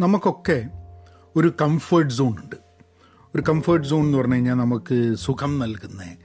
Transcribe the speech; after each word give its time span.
നമുക്കൊക്കെ 0.00 0.68
ഒരു 1.36 1.54
comfort 1.60 2.14
zone 2.14 2.28
ഉണ്ട്. 2.28 2.56
ഒരു 3.34 3.42
കംഫേർട്ട് 3.48 3.88
സോൺ 3.88 4.04
എന്ന് 4.04 4.18
പറഞ്ഞു 4.18 4.34
കഴിഞ്ഞാൽ 4.34 4.54
നമുക്ക് 4.54 5.14
സുഖം 5.14 5.58
നൽകുന്ന. 5.58 6.16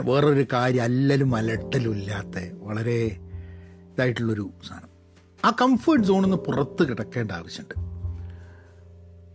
വേറൊരു 0.00 0.46
കാര്യം 0.52 0.82
അല്ലലും 0.82 1.36
അലട്ടലും 1.36 1.90
ഇല്ലാത്ത 1.90 2.58
വളരെ 2.58 3.18
ഇതായിട്ടുള്ളൊരു 3.92 4.50
സാധനം. 4.68 4.88
ആ 5.44 5.50
കംഫേർട്ട് 5.60 6.06
സോണിൽ 6.06 6.22
നിന്ന് 6.22 6.36
പുറത്ത് 6.36 6.88
കിടക്കേണ്ട 6.88 7.30
ആവശ്യമുണ്ട്. 7.30 7.74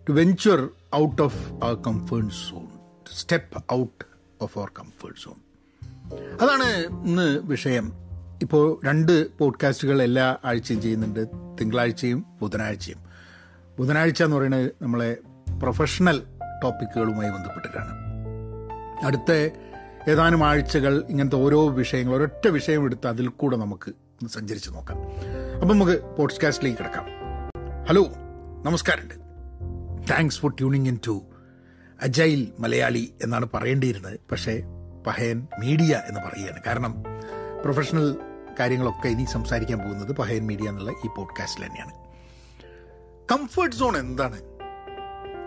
To 0.09 0.11
venture 0.11 0.69
out 0.95 1.21
of 1.21 1.53
our 1.53 1.75
comfort 1.75 2.33
zone 2.33 2.65
to 2.77 3.15
step 3.15 3.73
out 3.73 4.05
of 4.41 4.59
our 4.59 4.71
comfort 4.79 5.19
zone 5.19 5.35
അതാണ് 6.41 6.97
ഇന്ന് 7.07 7.39
വിഷയം. 7.39 7.93
ഇപ്പോൾ 8.41 8.79
രണ്ട് 8.85 9.37
പോഡ്കാസ്റ്റുകൾ 9.37 10.01
എല്ലാ 10.01 10.37
ആഴ്ചയും 10.45 10.81
ചെയ്യുന്നുണ്ട്. 10.81 11.27
തിങ്കളാഴ്ചയും 11.61 12.25
ബുധനാഴ്ചയും. 12.41 13.10
ബുധനാഴ്ച 13.81 14.23
എന്ന് 14.23 14.37
പറയുന്നത് 14.37 14.71
നമ്മളെ 14.81 15.17
പ്രൊഫഷണൽ 15.61 16.23
ടോപ്പിക്കുകളുമായി 16.63 17.29
ബന്ധപ്പെട്ടിട്ടാണ്. 17.29 17.89
അടുത്ത 19.05 19.49
ഏതാനും 20.09 20.47
ആഴ്ചകൾ 20.47 21.03
ഇങ്ങനത്തെ 21.09 21.35
ഓരോ 21.35 21.69
വിഷയങ്ങൾ 21.69 22.15
ഒരൊറ്റ 22.15 22.47
വിഷയം 22.47 22.83
എടുത്ത് 22.83 23.07
അതിൽ 23.07 23.27
കൂടെ 23.27 23.57
നമുക്ക് 23.57 23.93
സഞ്ചരിച്ച് 24.27 24.69
നോക്കാം. 24.69 24.97
അപ്പം 25.61 25.67
നമുക്ക് 25.67 26.15
പോഡ്കാസ്റ്റിലേക്ക് 26.15 26.79
കിടക്കാം. 26.79 27.05
ഹലോ 27.89 28.05
നമസ്കാരമുണ്ട്. 28.65 29.15
Thanks 30.11 30.39
for 30.39 30.51
tuning 30.51 30.87
in 30.87 30.99
to 31.07 31.21
agile 32.03 32.51
Malayali 32.59 33.13
എന്നാണ് 33.23 33.47
പറയേണ്ടിയിരുന്നത്. 33.53 34.19
പക്ഷേ 34.31 34.63
പഹയൻ 35.07 35.47
മീഡിയ 35.59 36.01
എന്ന് 36.07 36.19
പറയുകയാണ്. 36.19 36.61
കാരണം 36.67 37.03
പ്രൊഫഷണൽ 37.61 38.17
കാര്യങ്ങളൊക്കെ 38.59 39.07
ഇനി 39.07 39.25
സംസാരിക്കാൻ 39.25 39.79
പോകുന്നത് 39.79 40.15
പഹയൻ 40.15 40.47
മീഡിയ 40.47 40.69
എന്നുള്ള 40.69 40.91
ഈ 40.91 41.07
പോഡ്കാസ്റ്റിൽ 41.17 41.65
തന്നെയാണ്. 41.65 42.00
കംഫേർട്ട് 43.31 43.75
സോൺ 43.75 43.97
എന്താണ്? 43.97 44.41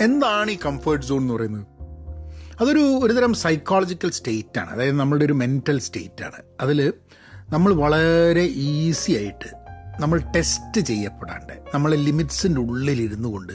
എന്താണ് 0.00 0.50
ഈ 0.50 0.58
കംഫേർട്ട് 0.66 1.06
സോൺ 1.06 1.20
എന്ന് 1.20 1.34
പറയുന്നത്? 1.34 1.66
അതൊരു 2.60 2.78
ഒരുതരം 2.78 3.34
സൈക്കോളജിക്കൽ 3.34 4.10
സ്റ്റേറ്റ് 4.10 4.58
ആണ്. 4.58 4.70
അതായത് 4.70 4.96
നമ്മളുടെ 4.96 5.24
ഒരു 5.24 5.32
മെന്റൽ 5.32 5.80
സ്റ്റേറ്റ് 5.80 6.24
ആണ്. 6.24 6.42
അതിൽ 6.60 6.92
നമ്മൾ 7.50 7.74
വളരെ 7.74 8.42
ഈസി 8.42 9.12
ആയിട്ട് 9.12 9.56
നമ്മൾ 10.00 10.18
ടെസ്റ്റ് 10.36 10.80
ചെയ്യപ്പെടാണ്ട് 10.80 11.52
നമ്മളെ 11.74 11.96
ലിമിറ്റ്സിന്റെ 11.96 12.60
ഉള്ളിലിരുന്നു 12.60 13.28
കൊണ്ട് 13.28 13.52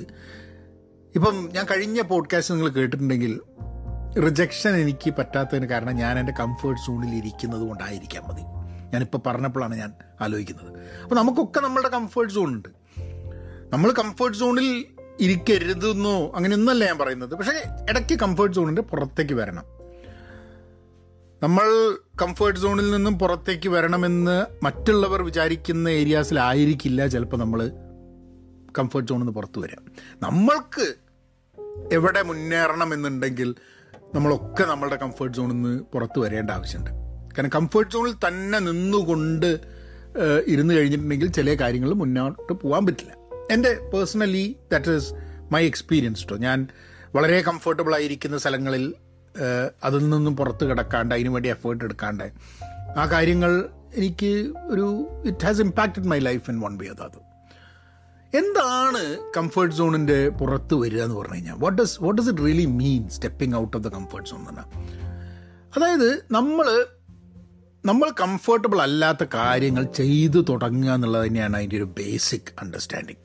ഇപ്പം 1.15 1.49
ഞാൻ 1.53 1.65
കഴിഞ്ഞ 1.65 2.01
പോഡ്കാസ്റ്റ് 2.01 2.53
നിങ്ങൾ 2.53 2.69
കേട്ടിട്ടുണ്ടെങ്കിൽ 2.69 3.39
റിജക്ഷൻ 4.25 4.75
എനിക്ക് 4.75 5.13
പറ്റാത്തതിന് 5.17 5.65
കാരണം 5.65 5.95
ഞാൻ 5.95 6.19
എന്റെ 6.19 6.33
കംഫേർട്ട് 6.39 6.81
സോണിൽ 6.81 7.15
ഇരിക്കുന്നത് 7.15 7.61
കൊണ്ടായിരിക്കാം 7.61 8.23
മതി. 8.27 8.41
ഞാനിപ്പോൾ 8.93 9.17
പറഞ്ഞപ്പോഴാണ് 9.25 9.75
ഞാൻ 9.75 9.93
ആലോചിക്കുന്നത്. 10.21 10.79
അപ്പോൾ 11.03 11.15
നമുക്കൊക്കെ 11.15 11.59
നമ്മളുടെ 11.59 11.89
കംഫേർട്ട് 11.89 12.33
സോൺ 12.33 12.47
ഉണ്ട്. 12.47 12.78
നമ്മൾ 13.73 13.91
കംഫേർട്ട് 13.91 14.37
സോണിൽ 14.37 14.85
ഇരിക്കരുതെന്നോ 15.19 16.31
അങ്ങനെയൊന്നല്ല 16.35 16.85
ഞാൻ 16.85 16.97
പറയുന്നത്. 16.97 17.33
പക്ഷേ 17.35 17.55
ഇടയ്ക്ക് 17.89 18.15
കംഫേർട്ട് 18.19 18.55
സോണിന്റെ 18.55 18.81
പുറത്തേക്ക് 18.81 19.33
വരണം. 19.33 19.65
നമ്മൾ 21.43 21.67
കംഫേർട്ട് 22.21 22.59
സോണിൽ 22.59 22.91
നിന്നും 22.91 23.19
പുറത്തേക്ക് 23.19 23.69
വരണമെന്ന് 23.69 24.45
മറ്റുള്ളവർ 24.63 25.21
വിചാരിക്കുന്ന 25.21 25.89
ഏരിയാസിലായിരിക്കില്ല 25.89 27.07
ചിലപ്പോൾ 27.07 27.37
നമ്മൾ 27.37 27.61
കംഫേർട്ട് 28.79 29.09
സോണിൽ 29.09 29.21
നിന്ന് 29.21 29.33
പുറത്തു 29.33 29.59
വരാം 29.59 29.83
നമ്മൾക്ക് 30.23 30.87
എവിടെ 31.93 32.21
മുന്നേറണം 32.21 32.93
എന്നുണ്ടെങ്കിൽ 32.93 33.55
നമ്മളൊക്കെ 34.15 34.63
നമ്മളുടെ 34.63 34.95
കംഫേർട്ട് 34.95 35.37
സോണിൽ 35.37 35.53
നിന്ന് 35.53 35.83
പുറത്ത് 35.93 36.19
വരേണ്ട 36.19 36.51
ആവശ്യമുണ്ട്. 36.51 36.91
കാരണം 37.35 37.49
കംഫേർട്ട് 37.55 37.91
സോണിൽ 37.91 38.15
തന്നെ 38.27 38.59
നിന്നുകൊണ്ട് 38.59 39.49
ഇരുന്ന് 40.47 40.73
കഴിഞ്ഞിട്ടുണ്ടെങ്കിൽ 40.73 41.31
ചില 41.31 41.53
കാര്യങ്ങൾ 41.53 41.93
മുന്നോട്ട് 41.93 42.53
പോകാൻ 42.53 42.85
പറ്റില്ല. 42.85 43.18
എന്റെ 43.49 43.79
personally 43.93 44.55
that 44.71 44.91
is 44.91 45.09
my 45.51 45.65
experience 45.65 46.21
കേട്ടോ 46.23 46.37
ഞാൻ 46.37 46.67
വളരെ 47.15 47.41
കംഫർട്ടബിൾ 47.41 47.95
ആയിരിക്കുന്ന 47.95 48.37
സ്ഥലങ്ങളിൽ 48.37 48.83
അതിൽ 49.83 50.09
നിന്നും 50.09 50.35
പുറത്ത് 50.35 50.69
കിടക്കാണ്ട് 50.69 51.15
അതിനു 51.15 51.29
വേണ്ടി 51.29 51.49
എഫേർട്ട് 51.49 51.83
എടുക്കാണ്ട്. 51.83 52.27
ആ 52.97 53.05
കാര്യങ്ങൾ 53.05 53.51
എനിക്ക് 53.95 54.31
ഒരു 54.69 54.85
it 55.25 55.45
has 55.45 55.61
impacted 55.61 56.05
my 56.05 56.19
life 56.19 56.49
in 56.49 56.61
one 56.61 56.77
way 56.77 56.87
അതാത് 56.87 57.19
എന്താണ് 58.33 59.01
കംഫേർട്ട് 59.37 59.75
സോണിന്റെ 59.75 60.29
പുറത്ത് 60.29 60.75
വരിക 60.75 61.01
എന്ന് 61.03 61.15
പറഞ്ഞു 61.15 61.33
കഴിഞ്ഞാൽ 61.33 61.55
what 61.59 61.81
does 61.81 62.03
what 62.03 62.21
does 62.21 62.29
it 62.29 62.45
really 62.45 62.65
mean 62.65 63.09
stepping 63.09 63.55
out 63.55 63.77
of 63.77 63.83
the 63.83 63.89
comfort 63.89 64.29
zone 64.29 64.39
എന്ന് 64.49 64.65
അതായത് 65.75 66.09
നമ്മൾ 66.31 66.67
നമ്മൾ 67.83 68.09
കംഫർട്ടബിൾ 68.21 68.81
അല്ലാത്ത 68.81 69.23
കാര്യങ്ങൾ 69.33 69.83
ചെയ്തു 69.83 70.45
തുടങ്ങുക 70.49 70.93
എന്നുള്ളത് 70.93 71.27
തന്നെയാണ് 71.27 71.57
അതിന്റെ 71.57 71.77
ഒരു 71.77 71.83
ബേസിക് 71.97 72.51
അണ്ടർസ്റ്റാൻഡിങ് 72.59 73.23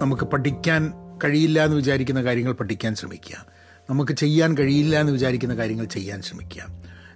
നമുക്ക് 0.00 0.22
പഠിക്കാൻ 0.22 0.92
കഴിയില്ല 1.24 1.64
എന്ന് 1.64 1.76
വിചാരിക്കുന്ന 1.76 2.22
കാര്യങ്ങൾ 2.22 2.52
പഠിക്കാൻ 2.52 2.94
ശ്രമിക്കുക. 2.94 3.46
നമുക്ക് 3.90 4.12
ചെയ്യാൻ 4.12 4.58
കഴിയില്ല 4.58 5.00
എന്ന് 5.00 5.12
വിചാരിക്കുന്ന 5.12 5.56
കാര്യങ്ങൾ 5.56 5.84
ചെയ്യാൻ 5.84 6.22
ശ്രമിക്കുക. 6.22 6.62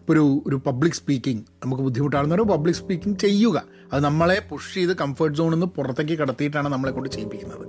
ഇപ്പോൾ 0.00 0.12
ഒരു 0.12 0.42
ഒരു 0.46 0.56
പബ്ലിക് 0.56 0.94
സ്പീക്കിംഗ് 0.94 1.42
നമുക്ക് 1.64 1.82
ബുദ്ധിമുട്ടാണെന്ന് 1.82 2.34
പറയുമ്പോൾ 2.34 2.56
പബ്ലിക് 2.56 2.76
സ്പീക്കിംഗ് 2.76 3.18
ചെയ്യുക. 3.18 3.62
അത് 3.92 4.04
നമ്മളെ 4.04 4.46
പുഷ് 4.50 4.74
ചെയ്ത് 4.74 4.96
കംഫർട്ട് 4.96 5.38
സോണിൽ 5.38 5.50
നിന്ന് 5.50 5.66
പുറത്തേക്ക് 5.66 6.18
കടത്തിയിട്ടാണ് 6.18 6.68
നമ്മളെ 6.68 6.92
കൊണ്ട് 6.92 7.08
ചെയ്യിപ്പിക്കുന്നത്. 7.08 7.66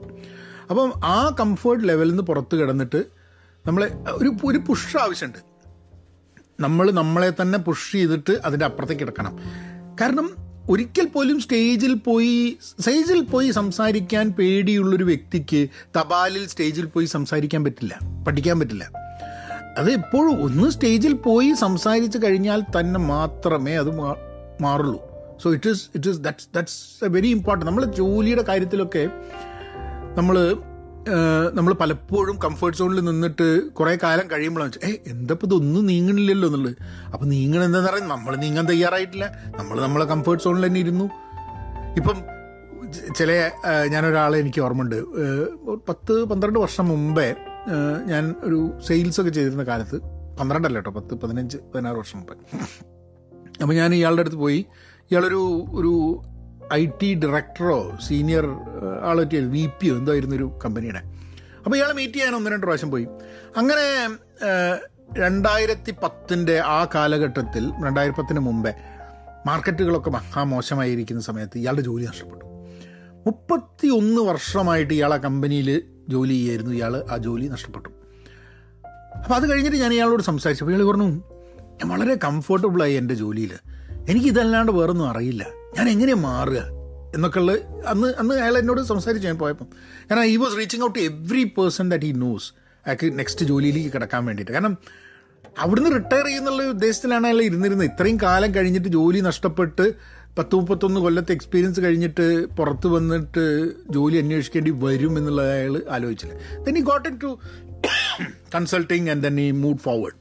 അപ്പം 0.69 0.93
ആ 1.05 1.35
കംഫർട്ട് 1.39 1.87
ലെവലിൽ 1.87 2.09
നിന്ന് 2.09 2.23
പുറത്ത് 2.23 2.55
കിടന്നിട്ട് 2.55 3.03
നമ്മളെ 3.67 3.91
ഒരു 4.09 4.31
ഒരു 4.45 4.57
പുഷ് 4.57 4.97
ആവശ്യമുണ്ട് 4.97 5.39
നമ്മൾ 6.59 6.91
നമ്മളെ 6.91 7.33
തന്നെ 7.41 7.59
പുഷ് 7.59 7.91
ചെയ്തിട്ട് 7.91 8.31
അതിന്റെ 8.45 8.65
അപ്പുറത്തേക്ക് 8.65 9.01
കിടക്കണം. 9.01 9.37
കാരണം 10.01 10.50
ഒരിക്കൽ 10.69 11.05
പോലും 11.05 11.41
സ്റ്റേജിൽ 11.41 11.93
പോയി 11.93 12.57
സ്റ്റേജിൽ 12.79 13.21
പോയി 13.21 13.51
സംസാരിക്കാൻ 13.51 14.31
പേടിയുള്ളൊരു 14.31 15.03
വ്യക്തിക്ക് 15.03 15.67
തപാലിൽ 15.97 16.47
സ്റ്റേജിൽ 16.47 16.85
പോയി 16.85 17.05
സംസാരിക്കാൻ 17.05 17.63
പറ്റില്ല 17.63 17.99
പഠിക്കാൻ 18.27 18.59
പറ്റില്ല. 18.59 18.91
അത് 19.77 19.91
എപ്പോഴും 19.91 20.43
ഒന്ന് 20.43 20.69
സ്റ്റേജിൽ 20.69 21.13
പോയി 21.13 21.53
സംസാരിച്ച് 21.53 22.17
കഴിഞ്ഞാൽ 22.23 22.63
തന്നെ 22.79 22.99
മാത്രമേ 22.99 23.75
അത് 23.75 23.91
മാറുള്ളൂ. 24.61 25.01
So 25.43 25.53
it 25.53 25.69
is 25.69 25.89
it 25.95 26.09
is 26.09 26.19
that's 26.19 26.49
that's 26.55 27.05
a 27.05 27.07
very 27.07 27.27
important 27.27 27.71
നമ്മൾ 27.71 27.85
ജോലിയുടെ 27.85 28.41
കാര്യത്തിലൊക്കെ 28.41 29.09
നമ്മൾ 30.17 30.57
നമ്മൾ 31.57 31.73
പലപ്പോഴും 31.73 32.35
കംഫർട്ട് 32.43 32.77
സോണിൽ 32.77 32.99
നിന്നിട്ട് 32.99 33.71
കുറേ 33.77 33.97
കാലം 34.03 34.25
കഴിയുമ്പോഴാണ് 34.31 34.69
വെച്ചാൽ 34.69 34.89
ഏ 34.89 34.91
എന്താ 35.11 35.33
ഇപ്പോൾ 35.33 35.47
ഇതൊന്നും 35.47 35.85
നീങ്ങണില്ലല്ലോ 35.85 36.47
എന്നുള്ളത്. 36.49 36.75
അപ്പം 37.13 37.29
നീങ്ങണ 37.29 37.61
എന്താന്ന് 37.63 37.89
പറയുന്നത് 37.89 38.11
നമ്മൾ 38.11 38.35
നീങ്ങാൻ 38.35 38.65
തയ്യാറായിട്ടില്ല. 38.69 39.27
നമ്മൾ 39.59 39.81
നമ്മളെ 39.81 40.05
കംഫർട്ട് 40.05 40.43
സോണിൽ 40.43 40.65
തന്നെ 40.67 40.79
ഇരുന്നു. 40.79 41.07
ഇപ്പം 41.97 42.17
ചില 43.17 43.31
ഞാനൊരാളെ 43.93 44.37
എനിക്ക് 44.37 44.61
ഓർമ്മയുണ്ട്. 44.61 44.99
പത്ത് 45.89 46.13
പന്ത്രണ്ട് 46.31 46.59
വർഷം 46.59 46.87
മുമ്പേ 46.87 47.27
ഞാൻ 48.11 48.35
ഒരു 48.43 48.59
സെയിൽസ് 48.87 49.21
ഒക്കെ 49.21 49.31
ചെയ്തിരുന്ന 49.31 49.63
കാലത്ത് 49.63 49.99
പന്ത്രണ്ടല്ല 50.39 50.77
കേട്ടോ 50.77 50.91
പത്ത് 50.91 51.13
പതിനഞ്ച് 51.23 51.57
പതിനാറ് 51.57 51.95
വർഷം 51.95 52.17
മുമ്പേ. 52.19 52.35
അപ്പോൾ 53.61 53.73
ഞാൻ 53.73 53.93
ഇയാളുടെ 53.95 54.21
അടുത്ത് 54.21 54.37
പോയി. 54.37 54.65
ഇയാളൊരു 55.11 55.41
ഒരു 55.79 55.93
ഐ 56.73 56.85
ടി 57.01 57.13
ഡയറക്ടറോ 57.13 57.97
സീനിയർ 58.07 58.45
ആളൊക്കെ 59.03 59.37
വി 59.37 59.65
പിയോ 59.65 59.97
എന്തോ 59.97 60.11
ആയിരുന്നു 60.11 60.35
ഒരു 60.35 60.51
കമ്പനിയുടെ 60.65 61.01
അപ്പോൾ 61.65 61.75
ഇയാളെ 61.75 61.93
മീറ്റ് 61.93 62.13
ചെയ്യാൻ 62.13 62.35
ഒന്ന് 62.35 62.51
രണ്ട് 62.51 62.65
പ്രാവശ്യം 62.65 62.91
പോയി. 62.91 63.07
അങ്ങനെ 63.57 63.85
രണ്ടായിരത്തി 65.19 65.91
പത്തിന്റെ 66.03 66.59
ആ 66.59 66.87
കാലഘട്ടത്തിൽ 66.95 67.63
രണ്ടായിരത്തി 67.85 68.21
പത്തിന് 68.21 68.39
മുമ്പേ 68.39 68.71
മാർക്കറ്റുകളൊക്കെ 69.45 70.09
മഹാമോശമായിരിക്കുന്ന 70.09 71.21
സമയത്ത് 71.21 71.57
ഇയാളുടെ 71.57 71.81
ജോലി 71.81 72.05
നഷ്ടപ്പെട്ടു. 72.05 72.45
മുപ്പത്തി 73.27 73.87
ഒന്ന് 73.87 74.21
വർഷമായിട്ട് 74.21 74.93
ഇയാൾ 74.93 75.13
ആ 75.13 75.17
കമ്പനിയിൽ 75.17 75.69
ജോലി 76.09 76.33
ചെയ്യായിരുന്നു 76.33 76.71
ഇയാൾ 76.71 77.03
ആ 77.11 77.17
ജോലി 77.17 77.45
നഷ്ടപ്പെട്ടു. 77.47 77.89
അപ്പോൾ 79.17 79.35
അത് 79.35 79.51
കഴിഞ്ഞിട്ട് 79.51 79.77
ഞാൻ 79.77 79.93
ഇയാളോട് 79.93 80.23
സംസാരിച്ചു 80.23 80.63
അപ്പോൾ 80.63 80.75
ഇയാൾ 80.75 80.91
പറഞ്ഞു 80.91 81.09
ഞാൻ 81.79 81.89
വളരെ 81.89 82.15
കംഫർട്ടബിളായി 82.15 82.93
എന്റെ 82.93 83.13
ജോലിയിൽ 83.13 83.53
എനിക്കിതല്ലാണ്ട് 84.09 84.71
വേറൊന്നും 84.71 85.09
അറിയില്ല. 85.09 85.43
ഞാൻ 85.77 85.89
എങ്ങനെ 85.89 86.13
മാറുക? 86.13 86.61
എന്നൊക്കെയുള്ള 87.15 87.51
അന്ന് 87.87 88.13
അന്ന് 88.19 88.35
അയാൾ 88.35 88.57
എന്നോട് 88.57 88.81
സംസാരിച്ചു 88.81 89.27
ഞാൻ 89.27 89.37
പോയപ്പം. 89.37 89.67
കാരണം 90.11 90.25
he 90.25 90.35
was 90.35 90.57
reaching 90.57 90.83
out 90.83 90.95
to 90.99 91.03
every 91.03 91.43
person 91.43 91.89
that 91.89 92.05
he 92.05 92.11
knows 92.11 92.53
അയാൾക്ക് 92.85 93.19
നെക്സ്റ്റ് 93.19 93.45
ജോലിയിലേക്ക് 93.45 93.93
കിടക്കാൻ 93.93 94.25
വേണ്ടിയിട്ട്. 94.25 94.51
കാരണം 94.51 94.77
അവിടുന്ന് 95.59 95.91
റിട്ടയർ 95.95 96.25
ചെയ്യുന്നുള്ള 96.25 96.63
ഉദ്ദേശത്തിലാണ് 96.63 97.27
അയാൾ 97.27 97.41
ഇരുന്നിരുന്നത്. 97.41 97.87
ഇത്രയും 97.87 98.17
കാലം 98.23 98.55
കഴിഞ്ഞിട്ട് 98.55 98.87
ജോലി 98.87 99.19
നഷ്ടപ്പെട്ട് 99.19 99.93
പത്ത് 100.37 100.55
മുപ്പത്തൊന്ന് 100.55 100.99
കൊല്ലത്തെ 101.01 101.31
എക്സ്പീരിയൻസ് 101.31 101.79
കഴിഞ്ഞിട്ട് 101.81 102.45
പുറത്ത് 102.45 102.87
വന്നിട്ട് 102.87 103.69
ജോലി 103.89 104.17
അന്വേഷിക്കേണ്ടി 104.17 104.71
വരും 104.71 105.17
എന്നുള്ളത് 105.17 105.51
അയാൾ 105.51 105.81
ആലോചിച്ചില്ല. 105.89 106.35
Then 106.63 106.77
he 106.77 106.81
got 106.81 107.09
into 107.23 107.39
consulting 108.55 109.09
and 109.09 109.23
then 109.23 109.41
he 109.41 109.51
move 109.51 109.77
forward 109.77 110.17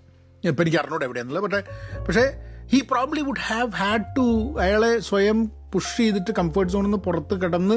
ഇപ്പം 0.49 0.63
എനിക്ക് 0.63 0.79
അറിഞ്ഞൂടെ 0.79 1.05
എവിടെയാണെന്നുള്ളത് 1.05 1.51
പക്ഷേ 1.51 1.63
പക്ഷേ 2.07 2.50
he 2.73 2.79
probably 2.91 3.21
would 3.21 3.45
have 3.47 3.71
had 3.77 4.05
to 4.17 4.25
അയാളെ 4.65 4.91
സ്വയം 5.07 5.39
പുഷ് 5.73 5.97
ചെയ്തിട്ട് 5.97 6.33
കംഫർട്ട് 6.39 6.73
സോണിൽ 6.73 6.87
നിന്ന് 6.87 6.99
പുറത്ത് 7.07 7.35
കിടന്ന് 7.43 7.77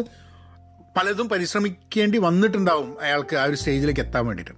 പലതും 0.98 1.28
പരിശ്രമിക്കേണ്ടി 1.30 2.18
വന്നിട്ടുണ്ടാവും 2.18 2.90
അയാൾക്ക് 3.02 3.36
ആ 3.36 3.44
ഒരു 3.44 3.58
സ്റ്റേജിലേക്ക് 3.62 4.02
എത്താൻ 4.02 4.24
വേണ്ടിയിട്ട്. 4.28 4.54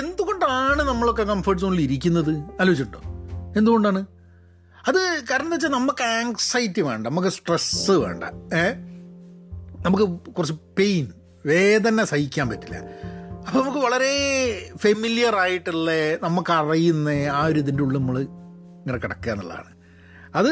എന്തുകൊണ്ടാണ് 0.00 0.82
നമ്മളൊക്കെ 0.88 1.22
കംഫർട്ട് 1.22 1.62
സോണിൽ 1.62 1.80
ഇരിക്കുന്നത്? 1.80 2.32
ആലോചിച്ചിട്ടുണ്ടോ? 2.60 3.00
എന്തുകൊണ്ടാണ്? 3.58 4.00
അത് 4.88 5.00
കാരണം 5.30 5.46
എന്താ 5.46 5.56
വെച്ചാൽ 5.56 5.72
നമുക്ക് 5.76 6.04
ആങ്സൈറ്റി 6.16 6.82
വേണ്ട 6.88 7.06
നമുക്ക് 7.06 7.28
സ്ട്രെസ്സ് 7.36 7.96
വേണ്ട 8.04 8.24
നമുക്ക് 9.86 10.06
കുറച്ച് 10.32 10.56
പെയിൻ 10.78 11.06
വേദന 11.46 12.04
സഹിക്കാൻ 12.12 12.48
പറ്റില്ല. 12.48 12.76
അപ്പോൾ 13.46 13.58
നമുക്ക് 13.62 13.80
വളരെ 13.86 14.12
ഫെമിലിയർ 14.84 15.34
ആയിട്ടുള്ള 15.44 15.90
നമുക്ക് 16.26 16.52
അറിയുന്ന 16.58 17.08
ആ 17.38 17.40
ഒരു 17.50 17.58
ഇതിന്റെ 17.64 17.82
ഉള്ളിൽ 17.82 18.00
നമ്മൾ 18.00 18.18
ഇങ്ങനെ 18.80 18.98
കിടക്കുക 18.98 19.32
എന്നുള്ളതാണ്. 19.32 19.70
അത് 20.34 20.50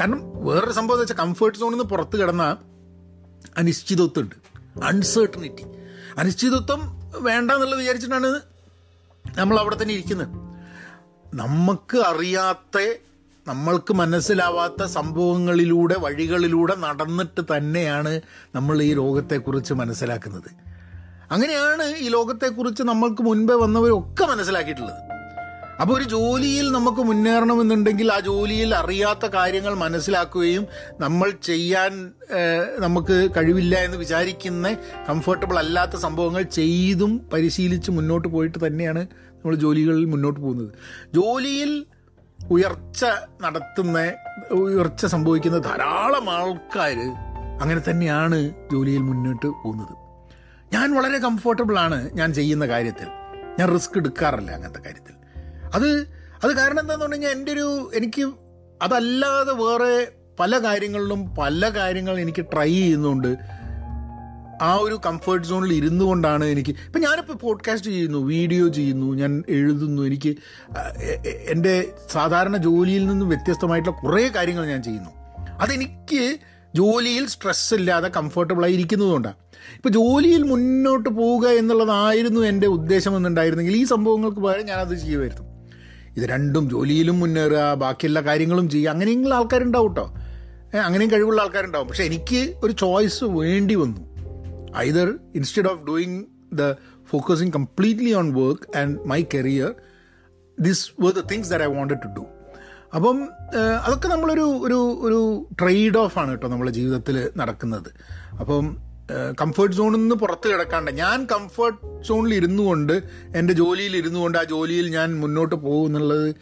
കാരണം 0.00 0.20
വേറൊരു 0.46 0.74
സംഭവം 0.78 0.96
എന്ന് 0.96 1.04
വെച്ചാൽ 1.04 1.20
കംഫേർട്ട് 1.24 1.58
സോണിൽ 1.58 1.74
നിന്ന് 1.74 1.88
പുറത്ത് 1.92 2.16
കിടന്ന 2.20 2.44
അനിശ്ചിതത്വം 3.58 4.24
ഉണ്ട് 4.24 4.36
അൺസേർട്ടനിറ്റി 4.88 5.64
അനിശ്ചിതത്വം 6.18 6.80
വേണ്ട 7.28 7.50
എന്നുള്ളത് 7.50 7.80
വിചാരിച്ചിട്ടാണ് 7.80 8.28
നമ്മൾ 9.38 9.58
അവിടെ 9.60 9.76
തന്നെ 9.82 9.94
ഇരിക്കുന്നത്. 9.94 10.28
നമുക്ക് 11.34 11.98
അറിയാത്ത 12.10 12.78
നമ്മൾക്ക് 13.48 13.92
മനസ്സിലാവാത്ത 13.94 14.82
സംഭവങ്ങളിലൂടെ 14.96 15.94
വഴികളിലൂടെ 15.94 16.74
നടന്നിട്ട് 16.74 17.42
തന്നെയാണ് 17.56 18.12
നമ്മൾ 18.54 18.82
ഈ 18.82 18.92
ലോകത്തെക്കുറിച്ച് 18.94 19.74
മനസ്സിലാക്കുന്നത്. 19.74 20.50
അങ്ങനെയാണ് 21.30 21.86
ഈ 22.04 22.08
ലോകത്തെക്കുറിച്ച് 22.08 22.82
നമ്മൾക്ക് 22.82 23.22
മുൻപേ 23.22 23.54
വന്നവരൊക്കെ 23.54 24.24
മനസ്സിലാക്കിയിട്ടുള്ളത്. 24.32 25.11
അപ്പോൾ 25.80 25.96
ഒരു 25.96 26.04
ജോലിയിൽ 26.04 26.70
നമുക്ക് 26.72 27.02
മുന്നേറണമെന്നുണ്ടെങ്കിൽ 27.02 28.12
ആ 28.12 28.20
ജോലിയിൽ 28.20 28.74
അറിയാത്ത 28.74 29.26
കാര്യങ്ങൾ 29.26 29.74
മനസ്സിലാക്കുകയും 29.74 30.66
നമ്മൾ 31.00 31.30
ചെയ്യാൻ 31.30 32.12
നമുക്ക് 32.78 33.30
കഴിവില്ല 33.36 33.76
എന്ന് 33.76 33.96
വിചാരിക്കുന്ന 33.96 34.76
കംഫർട്ടബിൾ 35.08 35.58
അല്ലാത്ത 35.58 35.96
സംഭവങ്ങൾ 35.96 36.42
ചെയ്തും 36.42 37.28
പരിശീലിച്ച് 37.32 37.90
മുന്നോട്ട് 37.90 38.28
പോയിട്ട് 38.28 38.66
തന്നെയാണ് 38.66 39.06
നമ്മൾ 39.12 39.54
ജോലികളിൽ 39.54 40.04
മുന്നോട്ട് 40.04 40.40
പോകുന്നത്. 40.40 40.72
ജോലിയിൽ 41.14 41.86
ഉയർച്ച 42.52 43.04
നടത്തുന്ന 43.44 44.12
ഉയർച്ച 44.50 45.06
സംഭവിക്കുന്ന 45.06 45.58
ധാരാളം 45.58 46.30
ആൾക്കാർ 46.30 46.98
അങ്ങനെ 47.60 47.80
തന്നെയാണ് 47.90 48.52
ജോലിയിൽ 48.72 49.02
മുന്നോട്ട് 49.02 49.46
പോകുന്നത്. 49.46 49.94
ഞാൻ 50.72 50.94
വളരെ 50.94 51.18
കംഫർട്ടബിളാണ് 51.18 52.10
ഞാൻ 52.14 52.32
ചെയ്യുന്ന 52.32 52.66
കാര്യത്തിൽ. 52.66 53.08
ഞാൻ 53.58 53.74
റിസ്ക് 53.74 53.98
എടുക്കാറില്ല 53.98 54.50
അങ്ങനത്തെ 54.50 54.80
കാര്യത്തിൽ. 54.80 55.14
അത് 55.74 56.06
അത് 56.44 56.56
കാരണം 56.56 56.80
എന്താണെന്ന് 56.80 57.06
പറഞ്ഞു 57.06 57.14
കഴിഞ്ഞാൽ 57.14 57.30
എന്റെ 57.30 57.52
ഒരു 57.52 57.90
എനിക്ക് 57.94 58.32
അതല്ലാതെ 58.82 59.52
വേറെ 59.52 60.12
പല 60.40 60.58
കാര്യങ്ങളിലും 60.58 61.34
പല 61.34 61.68
കാര്യങ്ങൾ 61.68 62.20
എനിക്ക് 62.20 62.46
ട്രൈ 62.52 62.70
ചെയ്യുന്നുണ്ട്. 62.70 63.62
ആ 64.62 64.74
ഒരു 64.74 65.00
കംഫർട്ട് 65.06 65.46
സോണിൽ 65.46 65.72
ഇരുന്നു 65.72 66.04
കൊണ്ടാണ് 66.04 66.44
എനിക്ക് 66.44 66.70
ഇപ്പം 66.70 67.00
ഞാനിപ്പോൾ 67.00 67.32
പോഡ്കാസ്റ്റ് 67.32 67.90
ചെയ്യുന്നു 67.90 68.18
വീഡിയോ 68.18 68.68
ചെയ്യുന്നു 68.68 69.14
ഞാൻ 69.14 69.44
എഴുതുന്നു 69.48 70.02
എനിക്ക് 70.02 70.36
എന്റെ 71.48 71.94
സാധാരണ 72.10 72.56
ജോലിയിൽ 72.56 73.06
നിന്നും 73.06 73.28
വ്യത്യസ്തമായിട്ടുള്ള 73.28 73.96
കുറേ 73.96 74.28
കാര്യങ്ങൾ 74.28 74.66
ഞാൻ 74.66 74.82
ചെയ്യുന്നു. 74.82 75.10
അതെനിക്ക് 75.60 76.38
ജോലിയിൽ 76.74 77.26
സ്ട്രെസ് 77.26 77.74
ഇല്ലാതെ 77.74 78.08
കംഫർട്ടബിളായി 78.08 78.72
ഇരിക്കുന്നതുകൊണ്ടാണ് 78.72 79.36
ഇപ്പോൾ 79.76 79.88
ജോലിയിൽ 79.88 80.42
മുന്നോട്ട് 80.42 81.08
പോവുക 81.08 81.48
എന്നുള്ളതായിരുന്നു 81.48 82.40
എന്റെ 82.40 82.66
ഉദ്ദേശം 82.66 83.16
എന്നുണ്ടായിരുന്നെങ്കിൽ 83.16 83.76
ഈ 83.76 83.84
സംഭവങ്ങൾക്ക് 83.84 84.38
പകരം 84.38 84.66
ഞാനത് 84.66 84.94
ചെയ്യുമായിരുന്നു. 84.98 85.51
ഇത് 86.16 86.24
രണ്ടും 86.28 86.70
ജോലിയിലും 86.70 87.20
മുന്നേറുക 87.20 87.74
ബാക്കിയുള്ള 87.74 88.20
കാര്യങ്ങളും 88.20 88.70
ചെയ്യുക. 88.70 88.90
അങ്ങനെയെങ്കിലും 88.90 89.36
ആൾക്കാരുണ്ടാവും 89.36 89.90
കേട്ടോ 89.90 90.06
അങ്ങനെയും 90.84 91.10
കഴിവുള്ള 91.10 91.42
ആൾക്കാരുണ്ടാവും. 91.42 91.88
പക്ഷെ 91.88 92.04
എനിക്ക് 92.04 92.54
ഒരു 92.64 92.72
ചോയ്സ് 92.72 93.24
വേണ്ടി 93.24 93.74
വന്നു. 93.74 94.00
Either 94.76 95.08
instead 95.34 95.68
of 95.68 95.82
doing 95.86 96.24
the 96.52 96.72
focusing 97.10 97.52
completely 97.52 98.12
on 98.12 98.34
work 98.34 98.78
and 98.78 98.98
my 99.06 99.24
career 99.34 99.74
this 100.60 100.90
were 101.00 101.12
the 101.12 101.24
things 101.32 101.50
there 101.50 101.62
I 101.62 101.66
wanted 101.66 102.02
to 102.04 102.06
do 102.06 102.24
അപ്പം 102.94 103.28
അതൊക്കെ 103.84 104.08
നമ്മളൊരു 104.08 104.40
ഒരു 104.40 104.78
ഒരു 105.06 105.46
ട്രേഡ് 105.60 105.98
ഓഫ് 105.98 106.18
ആണ് 106.18 106.30
കേട്ടോ 106.30 106.48
നമ്മുടെ 106.48 106.70
ജീവിതത്തിൽ 106.70 107.30
നടക്കുന്നത്. 107.36 107.90
അപ്പം 108.40 108.91
കംഫർട്ട് 109.40 109.76
സോണിൽ 109.76 109.98
നിന്ന് 109.98 110.14
പുറത്ത് 110.14 110.48
കിടക്കാണ്ട് 110.48 110.90
ഞാൻ 110.90 111.26
കംഫർട്ട് 111.26 112.02
സോണിൽ 112.02 112.34
ഇരുന്നു 112.34 112.62
കൊണ്ട് 112.62 112.92
എന്റെ 113.36 113.52
ജോലിയിൽ 113.52 113.96
ഇരുന്നു 113.96 114.20
കൊണ്ട് 114.20 114.38
ആ 114.38 114.42
ജോലിയിൽ 114.42 114.90
ഞാൻ 114.90 115.20
മുന്നോട്ട് 115.20 115.54
പോകും 115.54 115.86
എന്നുള്ളത് 115.86 116.34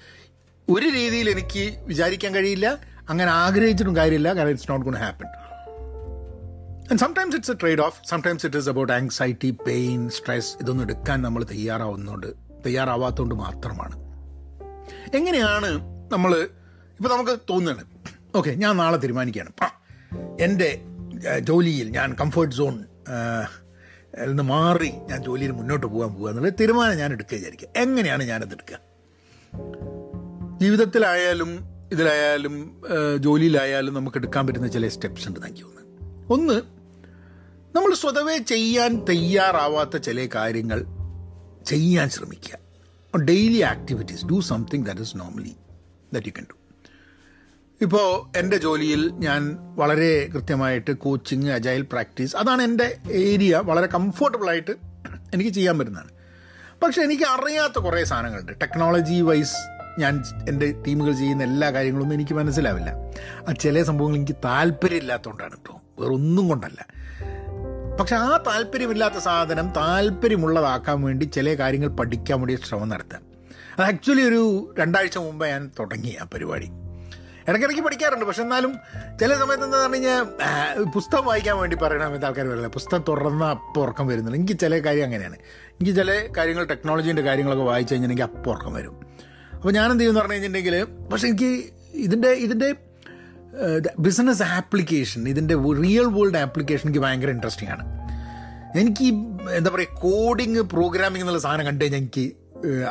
ഒരു 0.71 0.87
രീതിയിൽ 0.97 1.31
എനിക്ക് 1.31 1.79
വിചാരിക്കാൻ 1.85 2.35
കഴിയില്ല. 2.35 2.79
അങ്ങനെ 3.09 3.31
ആഗ്രഹിച്ചിട്ടും 3.31 3.97
കാര്യമില്ല. 3.97 4.33
കാരണം 4.33 4.51
it's 4.51 4.71
not 4.71 4.87
gonna 4.87 4.95
happen 4.95 5.27
and 6.91 6.99
sometimes 6.99 7.37
it's 7.37 7.51
a 7.51 7.55
trade 7.55 7.81
off 7.81 8.01
sometimes 8.09 8.47
it 8.47 8.57
is 8.57 8.69
about 8.69 8.93
anxiety 8.93 9.51
pain 9.51 10.11
stress 10.11 10.57
ഇതൊന്നും 10.61 10.85
എടുക്കാൻ 10.85 11.23
നമ്മൾ 11.23 11.45
തയ്യാറാവുന്നതുകൊണ്ട് 11.45 12.27
തയ്യാറാവാത്തതുകൊണ്ട് 12.67 13.35
മാത്രമാണ്. 13.35 13.97
എങ്ങനെയാണ് 15.17 15.71
നമ്മൾ 16.13 16.49
ഇപ്പോൾ 16.97 17.09
നമുക്ക് 17.09 17.39
തോന്നുന്നത് 17.51 17.87
ഓക്കെ 18.37 18.51
ഞാൻ 18.51 18.77
നാളെ 18.77 18.97
തീരുമാനിക്കുകയാണ്. 18.97 19.53
എന്റെ 20.41 20.85
ജോലിയിൽ 21.39 21.91
ഞാൻ 21.91 22.17
കംഫേർട്ട് 22.21 22.55
സോൺ 22.55 22.85
നിന്ന് 24.27 24.43
മാറി 24.43 24.91
ഞാൻ 25.09 25.25
ജോലിയിൽ 25.25 25.51
മുന്നോട്ട് 25.51 25.87
പോകാൻ 25.87 26.15
പോകുക 26.15 26.29
എന്നുള്ള 26.29 26.49
തീരുമാനം 26.49 26.97
ഞാൻ 26.99 27.13
എടുക്കുക 27.13 27.37
വിചാരിക്കുക. 27.37 27.69
എങ്ങനെയാണ് 27.77 28.25
ഞാനത് 28.25 28.53
എടുക്കുക? 28.53 28.79
ജീവിതത്തിലായാലും 30.61 31.51
ഇതിലായാലും 31.93 32.83
ജോലിയിലായാലും 33.19 33.95
നമുക്ക് 33.95 34.17
എടുക്കാൻ 34.17 34.47
പറ്റുന്ന 34.47 34.69
ചില 34.69 34.89
സ്റ്റെപ്സ് 34.89 35.29
ഉണ്ട് 35.29 35.41
എനിക്ക് 35.41 35.63
തോന്നുന്നത്. 35.63 36.33
ഒന്ന് 36.33 36.63
നമ്മൾ 37.77 37.95
സ്വതവേ 37.95 38.39
ചെയ്യാൻ 38.39 39.05
തയ്യാറാവാത്ത 39.05 39.97
ചില 39.97 40.29
കാര്യങ്ങൾ 40.35 40.85
ചെയ്യാൻ 41.67 42.09
ശ്രമിക്കുക. 42.11 42.57
Daily 43.21 43.61
activities 43.61 44.27
do 44.27 44.41
something 44.41 44.87
that 44.87 45.01
is 45.01 45.17
normally 45.17 45.55
that 46.13 46.27
you 46.27 46.33
can 46.39 46.47
do 46.51 46.60
ഇപ്പോൾ 47.83 48.39
എന്റെ 48.39 48.57
ജോലിയിൽ 48.57 49.11
ഞാൻ 49.13 49.59
വളരെ 49.77 50.29
കൃത്യമായിട്ട് 50.35 50.91
കോച്ചിങ് 50.91 51.49
അജൈൽ 51.49 51.83
പ്രാക്ടീസ് 51.83 52.37
അതാണ് 52.37 52.63
എന്റെ 52.63 52.97
ഏരിയ 53.11 53.63
വളരെ 53.65 53.87
കംഫർട്ടബിളായിട്ട് 53.87 54.71
എനിക്ക് 55.35 55.51
ചെയ്യാൻ 55.51 55.79
പറ്റുന്നതാണ്. 55.79 56.11
പക്ഷേ 56.83 57.03
എനിക്ക് 57.03 57.23
അറിയാത്ത 57.23 57.79
കുറേ 57.79 58.05
സാധനങ്ങളുണ്ട്. 58.05 58.53
ടെക്നോളജി 58.63 59.21
വൈസ് 59.21 59.55
ഞാൻ 60.01 60.23
എന്റെ 60.49 60.83
ടീമുകൾ 60.87 61.13
ചെയ്യുന്ന 61.13 61.43
എല്ലാ 61.43 61.71
കാര്യങ്ങളും 61.71 62.15
എനിക്ക് 62.15 62.35
മനസ്സിലാവില്ല. 62.35 62.91
ആ 63.49 63.53
ചില 63.53 63.83
സംഭവങ്ങൾ 63.83 64.17
എനിക്ക് 64.17 64.37
താല്പര്യമില്ലാത്തതുകൊണ്ടാണ് 64.45 65.51
കേട്ടോ 65.51 65.81
വേറൊന്നും 65.99 66.49
കൊണ്ടല്ല. 66.49 66.87
പക്ഷെ 68.01 68.17
ആ 68.17 68.37
താല്പര്യമില്ലാത്ത 68.47 69.15
സാധനം 69.15 69.73
താല്പര്യമുള്ളതാക്കാൻ 69.77 71.03
വേണ്ടി 71.03 71.25
ചില 71.25 71.55
കാര്യങ്ങൾ 71.55 71.89
പഠിക്കാൻ 71.89 72.41
വേണ്ടി 72.41 72.59
ശ്രമം 72.69 72.89
നടത്താം 72.89 73.23
അത് 73.79 73.83
ആക്ച്വലി 73.83 74.23
ഒരു 74.23 74.75
രണ്ടാഴ്ച 74.79 75.19
മുമ്പ് 75.19 75.47
ഞാൻ 75.47 75.71
തുടങ്ങി 75.79 76.17
ആ 76.21 76.25
പരിപാടി. 76.25 76.69
ഇടയ്ക്കിടയ്ക്ക് 77.49 77.85
പഠിക്കാറുണ്ട്. 77.87 78.27
പക്ഷെ 78.31 78.43
എന്നാലും 78.47 78.73
ചില 79.21 79.31
സമയത്ത് 79.43 79.65
എന്താ 79.69 79.79
പറഞ്ഞു 79.83 79.97
കഴിഞ്ഞാൽ 79.97 80.85
പുസ്തകം 80.97 81.25
വായിക്കാൻ 81.31 81.57
വേണ്ടി 81.61 81.77
പറയണ 81.83 82.03
സമയത്ത് 82.09 82.29
ആൾക്കാർ 82.29 82.47
വരില്ല 82.53 82.69
പുസ്തകം 82.79 83.05
തുറന്ന 83.09 83.45
അപ്പോൾ 83.57 83.81
ഉറക്കം 83.85 84.07
വരുന്നില്ല 84.11 84.39
എനിക്ക് 84.41 84.57
ചില 84.65 84.79
കാര്യം 84.87 85.07
അങ്ങനെയാണ്. 85.09 85.39
എനിക്ക് 85.77 85.95
ചില 86.01 86.11
കാര്യങ്ങൾ 86.37 86.65
ടെക്നോളജീന്റെ 86.75 87.25
കാര്യങ്ങളൊക്കെ 87.29 87.67
വായിച്ചു 87.71 87.93
കഴിഞ്ഞാൽ 87.95 88.11
എനിക്ക് 88.11 88.27
അപ്പോൾ 88.29 88.51
ഉറക്കം 88.55 88.75
വരും. 88.79 88.95
അപ്പോൾ 89.57 89.73
ഞാൻ 89.79 89.87
എന്ത് 89.91 90.01
ചെയ്യുമെന്ന് 90.01 90.21
പറഞ്ഞു 90.21 90.35
കഴിഞ്ഞിട്ടുണ്ടെങ്കിൽ 90.35 90.77
പക്ഷെ 91.13 91.27
എനിക്ക് 91.31 91.51
ഇതിന്റെ 92.07 92.33
ഇതിന്റെ 92.47 92.71
ബിസിനസ് 94.07 94.45
ആപ്ലിക്കേഷൻ 94.59 95.21
ഇതിന്റെ 95.29 95.55
റിയൽ 95.83 96.07
വേൾഡ് 96.17 96.39
ആപ്ലിക്കേഷൻ 96.47 96.85
എനിക്ക് 96.89 97.03
ഭയങ്കര 97.05 97.31
ഇൻട്രസ്റ്റിംഗ് 97.37 97.73
ആണ്. 97.75 97.85
എനിക്ക് 98.81 99.07
എന്താ 99.59 99.71
പറയുക 99.71 99.97
കോഡിങ് 100.05 100.63
പ്രോഗ്രാമിംഗ് 100.75 101.25
എന്നുള്ള 101.25 101.41
സാധനം 101.47 101.67
കണ്ടു 101.67 101.83
കഴിഞ്ഞാൽ 101.85 102.03
എനിക്ക് 102.03 102.25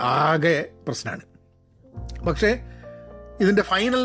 ആകെ 0.01 0.57
പ്രശ്നമാണ്. 0.87 1.23
പക്ഷേ 2.27 2.51
ഇതിന്റെ 3.41 3.61
ഫൈനൽ 3.61 4.03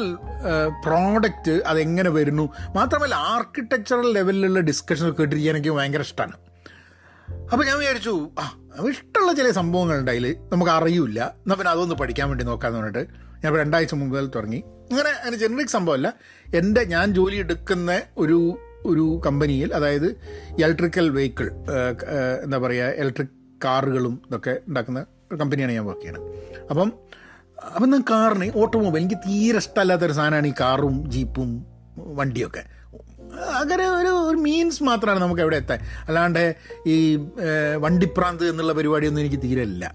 പ്രോഡക്റ്റ് 0.84 1.54
അതെങ്ങനെ 1.66 2.10
വരുന്നു? 2.10 2.44
മാത്രമല്ല 2.76 3.14
ആർക്കിടെക്ചറൽ 3.14 4.08
ലെവലിലുള്ള 4.12 4.60
ഡിസ്കഷൻ 4.60 5.10
കേട്ടിരിക്കാൻ 5.10 5.56
എനിക്ക് 5.56 5.72
ഭയങ്കര 5.78 6.00
ഇഷ്ടമാണ് 6.00 6.36
അപ്പോൾ 7.52 7.64
ഞാൻ 7.66 7.76
വിചാരിച്ചു 7.78 8.14
ആ 8.38 8.44
ഇഷ്ടമുള്ള 8.88 9.32
ചില 9.32 9.50
സംഭവങ്ങളുണ്ട് 9.50 10.12
നമുക്ക് 10.52 10.72
അറിയില്ല. 10.72 11.20
എന്നാൽ 11.42 11.56
പിന്നെ 11.56 11.70
അതൊന്ന് 11.70 11.94
പഠിക്കാൻ 11.94 12.28
വേണ്ടി 12.28 12.44
നോക്കാമെന്ന് 12.44 12.80
പറഞ്ഞിട്ട് 12.80 13.44
ഞാൻ 13.44 13.56
രണ്ടാഴ്ച 13.56 13.94
മുമ്പ് 13.94 14.34
തുടങ്ങി. 14.36 14.60
അങ്ങനെ 14.90 15.10
അതിന് 15.22 15.36
ജനറിക് 15.36 15.68
സംഭവമല്ല. 15.68 16.08
എന്റെ 16.54 16.84
ഞാൻ 16.84 17.14
ജോലി 17.14 17.36
എടുക്കുന്ന 17.36 18.02
ഒരു 18.18 18.38
ഒരു 18.86 19.20
കമ്പനിയിൽ 19.26 19.74
അതായത് 19.74 20.06
ഇലക്ട്രിക്കൽ 20.62 21.10
വെഹിക്കിൾ 21.10 21.46
എന്താ 22.44 22.58
പറയുക 22.58 22.88
ഇലക്ട്രിക് 23.02 23.34
കാറുകളും 23.64 24.22
ഇതൊക്കെ 24.26 24.60
ഉണ്ടാക്കുന്ന 24.68 25.00
കമ്പനിയാണ് 25.40 25.72
ഞാൻ 25.72 25.84
വർക്ക് 25.84 26.00
ചെയ്യുന്നത്. 26.00 26.26
അപ്പം 26.70 26.92
അപ്പം 27.66 27.90
ഞാൻ 27.90 28.04
കാറിന് 28.10 28.52
ഓട്ടോമൊബൈൽ 28.56 29.00
എനിക്ക് 29.00 29.20
തീരെ 29.28 29.56
ഇഷ്ടമല്ലാത്തൊരു 29.56 30.12
സാധനമാണ് 30.12 30.46
ഈ 30.46 30.52
കാറും 30.60 31.10
ജീപ്പും 31.10 31.66
വണ്ടിയൊക്കെ. 31.98 32.62
അങ്ങനെ 33.60 33.88
ഒരു 33.88 34.08
ഒരു 34.08 34.36
മീൻസ് 34.36 34.82
മാത്രമാണ് 34.82 35.22
നമുക്ക് 35.22 35.40
എവിടെ 35.40 35.56
എത്താൻ. 35.56 35.78
അല്ലാണ്ട് 36.06 36.56
ഈ 36.86 37.16
വണ്ടിപ്രാന്ത് 37.76 38.50
എന്നുള്ള 38.50 38.72
പരിപാടിയൊന്നും 38.72 39.22
എനിക്ക് 39.22 39.42
തീരെ 39.42 39.62
ഇല്ല. 39.62 39.94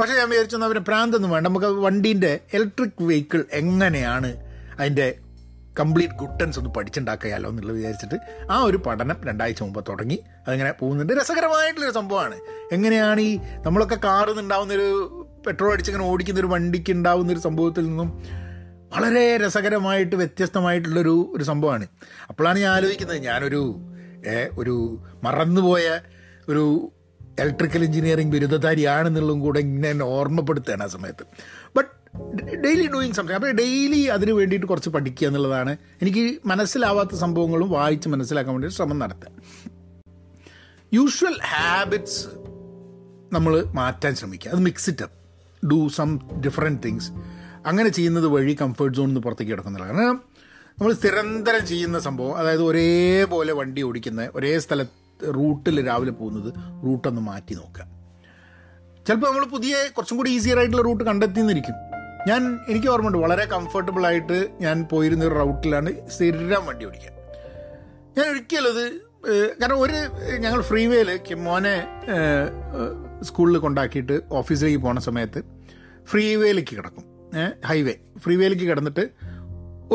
പക്ഷേ 0.00 0.14
ഞാൻ 0.14 0.28
വിചാരിച്ചു 0.30 0.56
അവരെ 0.56 0.80
പ്രാന്തൊന്നും 0.80 1.30
വേണ്ട. 1.30 1.46
നമുക്ക് 1.46 1.66
വണ്ടീന്റെ 1.66 2.40
ഇലക്ട്രിക് 2.54 3.02
വെഹിക്കിൾ 3.02 3.44
എങ്ങനെയാണ് 3.52 4.36
അതിന്റെ 4.80 5.18
കംപ്ലീറ്റ് 5.80 6.14
ഗുട്ടൻസ് 6.14 6.58
ഒന്ന് 6.58 6.70
പഠിച്ചുണ്ടാക്കിയാലോ 6.70 7.50
എന്നുള്ളത് 7.50 7.76
വിചാരിച്ചിട്ട് 7.76 8.14
ആ 8.50 8.62
ഒരു 8.62 8.76
പഠനം 8.76 9.16
രണ്ടാഴ്ച 9.24 9.62
മുമ്പ് 9.62 9.84
തുടങ്ങി. 9.88 10.22
അതിങ്ങനെ 10.48 10.72
പോകുന്നുണ്ട്. 10.72 11.12
രസകരമായിട്ടുള്ളൊരു 11.12 11.94
സംഭവമാണ്. 11.94 12.40
എങ്ങനെയാണ് 12.72 13.20
ഈ 13.20 13.38
നമ്മളൊക്കെ 13.66 13.94
കാറിൽ 14.04 14.28
നിന്നുണ്ടാവുന്നൊരു 14.28 15.18
പെട്രോൾ 15.46 15.72
അടിച്ചിങ്ങനെ 15.72 16.04
ഓടിക്കുന്ന 16.04 16.40
ഒരു 16.40 16.46
വണ്ടിക്ക് 16.46 16.92
ഉണ്ടാവുന്ന 16.92 17.32
ഒരു 17.32 17.40
സംഭവത്തിൽ 17.40 17.86
നിന്നും 17.86 18.22
വളരെ 18.96 19.36
രസകരമായിട്ട് 19.36 20.16
വ്യത്യസ്തമായിട്ടുള്ളൊരു 20.16 21.32
ഒരു 21.36 21.44
സംഭവമാണ്. 21.44 21.86
അപ്പോഴാണ് 22.28 22.58
ഞാൻ 22.58 22.72
ആലോചിക്കുന്നത്. 22.72 23.18
ഞാനൊരു 23.18 23.76
ഒരു 24.58 25.04
മറന്നുപോയ 25.22 26.00
ഒരു 26.48 26.92
ഇലക്ട്രിക്കൽ 27.40 27.84
എഞ്ചിനീയറിംഗ് 27.84 28.32
ബിരുദധാരിയാണെന്നുള്ളതും 28.32 29.40
കൂടെ 29.40 29.60
ഇങ്ങനെ 29.60 30.04
ഓർമ്മപ്പെടുത്തുകയാണ് 30.04 30.82
ആ 30.82 30.86
സമയത്ത്. 30.86 31.26
ബട്ട് 31.76 32.01
ഡെയിലി 32.64 32.86
ഡൂയിങ് 32.86 33.12
സംതിങ് 33.12 33.34
അപ്പോൾ 33.34 33.50
ഡെയിലി 33.50 34.00
അതിന് 34.04 34.32
വേണ്ടിയിട്ട് 34.32 34.66
കുറച്ച് 34.66 34.90
പഠിക്കുക 34.90 35.26
എന്നുള്ളതാണ് 35.28 35.76
എനിക്ക് 36.02 36.38
മനസ്സിലാവാത്ത 36.46 37.14
സംഭവങ്ങളും 37.14 37.70
വായിച്ച് 37.70 38.08
മനസ്സിലാക്കാൻ 38.08 38.54
വേണ്ടി 38.54 38.68
ശ്രമം 38.68 38.98
നടത്താം 38.98 39.32
യൂഷ്വൽ 40.94 41.36
ഹാബിറ്റ്സ് 41.42 42.28
നമ്മൾ 43.32 43.64
മാറ്റാൻ 43.64 44.14
ശ്രമിക്കുക. 44.14 44.50
അത് 44.50 44.60
mix 44.60 44.90
it 44.90 45.02
up 45.02 45.18
do 45.70 45.88
some 45.88 46.18
different 46.46 46.82
things 46.86 47.10
അങ്ങനെ 47.66 47.88
ചെയ്യുന്നത് 47.88 48.26
വഴി 48.26 48.56
കംഫർട്ട് 48.60 48.96
സോണിൽ 48.96 49.08
നിന്ന് 49.08 49.20
പുറത്തേക്ക് 49.20 49.52
കിടക്കുന്നില്ല. 49.52 49.86
കാരണം 49.86 50.20
നമ്മൾ 50.78 50.92
നിരന്തരം 51.04 51.66
ചെയ്യുന്ന 51.66 51.98
സംഭവം 51.98 52.36
അതായത് 52.38 52.62
ഒരേപോലെ 52.62 53.52
വണ്ടി 53.52 53.82
ഓടിക്കുന്ന 53.82 54.30
ഒരേ 54.34 54.58
സ്ഥലത്ത് 54.58 55.34
റൂട്ടിൽ 55.34 55.86
രാവിലെ 55.86 56.12
പോകുന്നത് 56.12 56.54
റൂട്ടൊന്ന് 56.86 57.20
മാറ്റി 57.20 57.54
നോക്കുക. 57.54 57.84
ചിലപ്പോൾ 59.06 59.26
നമ്മൾ 59.26 59.44
പുതിയ 59.44 59.74
കുറച്ചും 59.96 60.16
കൂടി 60.16 60.30
ഈസിയർ 60.30 60.58
ആയിട്ടുള്ള 60.58 60.82
റൂട്ട് 60.82 61.04
കണ്ടെത്തിയെന്നിരിക്കും 61.04 61.91
ഞാൻ 62.28 62.42
എനിക്ക് 62.68 62.88
ഓർമ്മയുണ്ട് 62.88 63.18
വളരെ 63.18 63.44
കംഫർട്ടബിൾ 63.44 64.06
ആയിട്ട് 64.06 64.36
ഞാൻ 64.60 64.76
പോയിരുന്ന 64.90 65.24
ഒരു 65.24 65.34
റൗട്ടിലാണ് 65.34 65.90
സ്ഥിരം 66.08 66.66
വണ്ടി 66.66 66.84
ഓടിക്കുക 66.84 67.10
ഞാൻ 68.16 68.26
ഒരിക്കലും 68.32 68.70
അത് 68.70 68.84
കാരണം 69.60 69.78
ഒരു 69.80 69.98
ഞങ്ങൾ 70.44 70.60
ഫ്രീവേയിൽ 70.60 71.10
മോനെ 71.48 71.74
സ്കൂളിൽ 73.22 73.58
കൊണ്ടാക്കിയിട്ട് 73.58 74.22
ഓഫീസിലേക്ക് 74.32 74.78
പോണ 74.78 74.98
സമയത്ത് 74.98 75.40
ഫ്രീവേയിലേക്ക് 76.12 76.74
കിടക്കും. 76.78 77.04
ഹൈവേ 77.70 77.94
ഫ്രീവേയിലേക്ക് 78.22 78.66
കിടന്നിട്ട് 78.70 79.04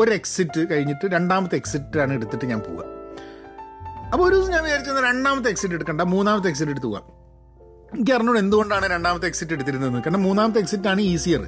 ഒരു 0.00 0.10
എക്സിറ്റ് 0.10 0.60
കഴിഞ്ഞിട്ട് 0.70 1.06
രണ്ടാമത്തെ 1.16 1.56
എക്സിറ്റാണ് 1.56 2.12
എടുത്തിട്ട് 2.12 2.46
ഞാൻ 2.46 2.60
പോവുക. 2.60 2.84
അപ്പോൾ 4.12 4.24
ഒരു 4.28 4.34
ദിവസം 4.36 4.52
ഞാൻ 4.52 4.62
വിചാരിച്ചത് 4.64 5.00
രണ്ടാമത്തെ 5.04 5.48
എക്സിറ്റ് 5.50 5.74
എടുക്കണ്ട 5.74 6.02
മൂന്നാമത്തെ 6.14 6.48
എക്സിറ്റ് 6.48 6.72
എടുത്ത് 6.74 6.86
പോവാം 6.86 7.06
എനിക്ക് 7.94 8.12
അറിഞ്ഞോളൂ 8.12 8.38
എന്തുകൊണ്ടാണ് 8.38 8.86
രണ്ടാമത്തെ 8.86 9.26
എക്സിറ്റ് 9.26 9.52
എടുത്തിരുന്നത് 9.52 10.02
കാരണം 10.06 10.22
മൂന്നാമത്തെ 10.22 10.60
എക്സിറ്റ് 10.60 10.88
ആണ് 10.88 11.00
ഈസിയർ 11.00 11.42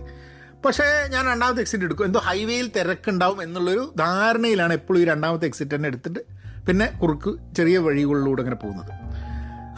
പക്ഷേ 0.64 0.84
ഞാൻ 1.10 1.26
രണ്ടാമത്തെ 1.26 1.60
എക്സിറ്റ് 1.60 1.84
എടുക്കും. 1.84 2.04
എന്തോ 2.04 2.20
ഹൈവേയിൽ 2.20 2.70
തിരക്കുണ്ടാവും 2.76 3.42
എന്നുള്ളൊരു 3.42 3.94
ധാരണയിലാണ് 3.98 4.72
എപ്പോഴും 4.72 5.00
ഈ 5.00 5.04
രണ്ടാമത്തെ 5.04 5.46
എക്സിറ്റ് 5.46 5.74
തന്നെ 5.74 5.86
എടുത്തിട്ട് 5.86 6.20
പിന്നെ 6.66 6.86
കുറുക്ക് 6.86 7.54
ചെറിയ 7.56 7.78
വഴികളിലൂടെ 7.78 8.40
അങ്ങനെ 8.42 8.56
പോകുന്നത്. 8.56 8.92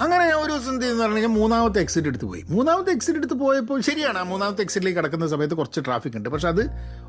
അങ്ങനെ 0.02 0.24
ഞാൻ 0.24 0.34
ഒരു 0.34 0.52
ദിവസം 0.52 0.80
ചെയ്യുന്ന 0.80 1.02
പറഞ്ഞാൽ 1.02 1.26
മൂന്നാമത്തെ 1.26 1.80
എക്സിറ്റ് 1.80 2.08
എടുത്ത് 2.08 2.24
പോയി. 2.24 2.44
മൂന്നാമത്തെ 2.48 2.90
എക്സിറ്റ് 2.90 3.18
എടുത്ത് 3.18 3.34
പോയപ്പോൾ 3.34 3.80
ശരിയാണ് 3.80 4.18
ആ 4.18 4.22
മൂന്നാമത്തെ 4.22 4.62
എക്സിറ്റിലേക്ക് 4.62 4.98
കിടക്കുന്ന 4.98 5.26
സമയത്ത് 5.26 5.54
കുറച്ച് 5.54 5.80
ട്രാഫിക് 5.86 6.16
ഉണ്ട്. 6.16 6.28
പക്ഷെ 6.28 6.48
അത് 6.48 6.62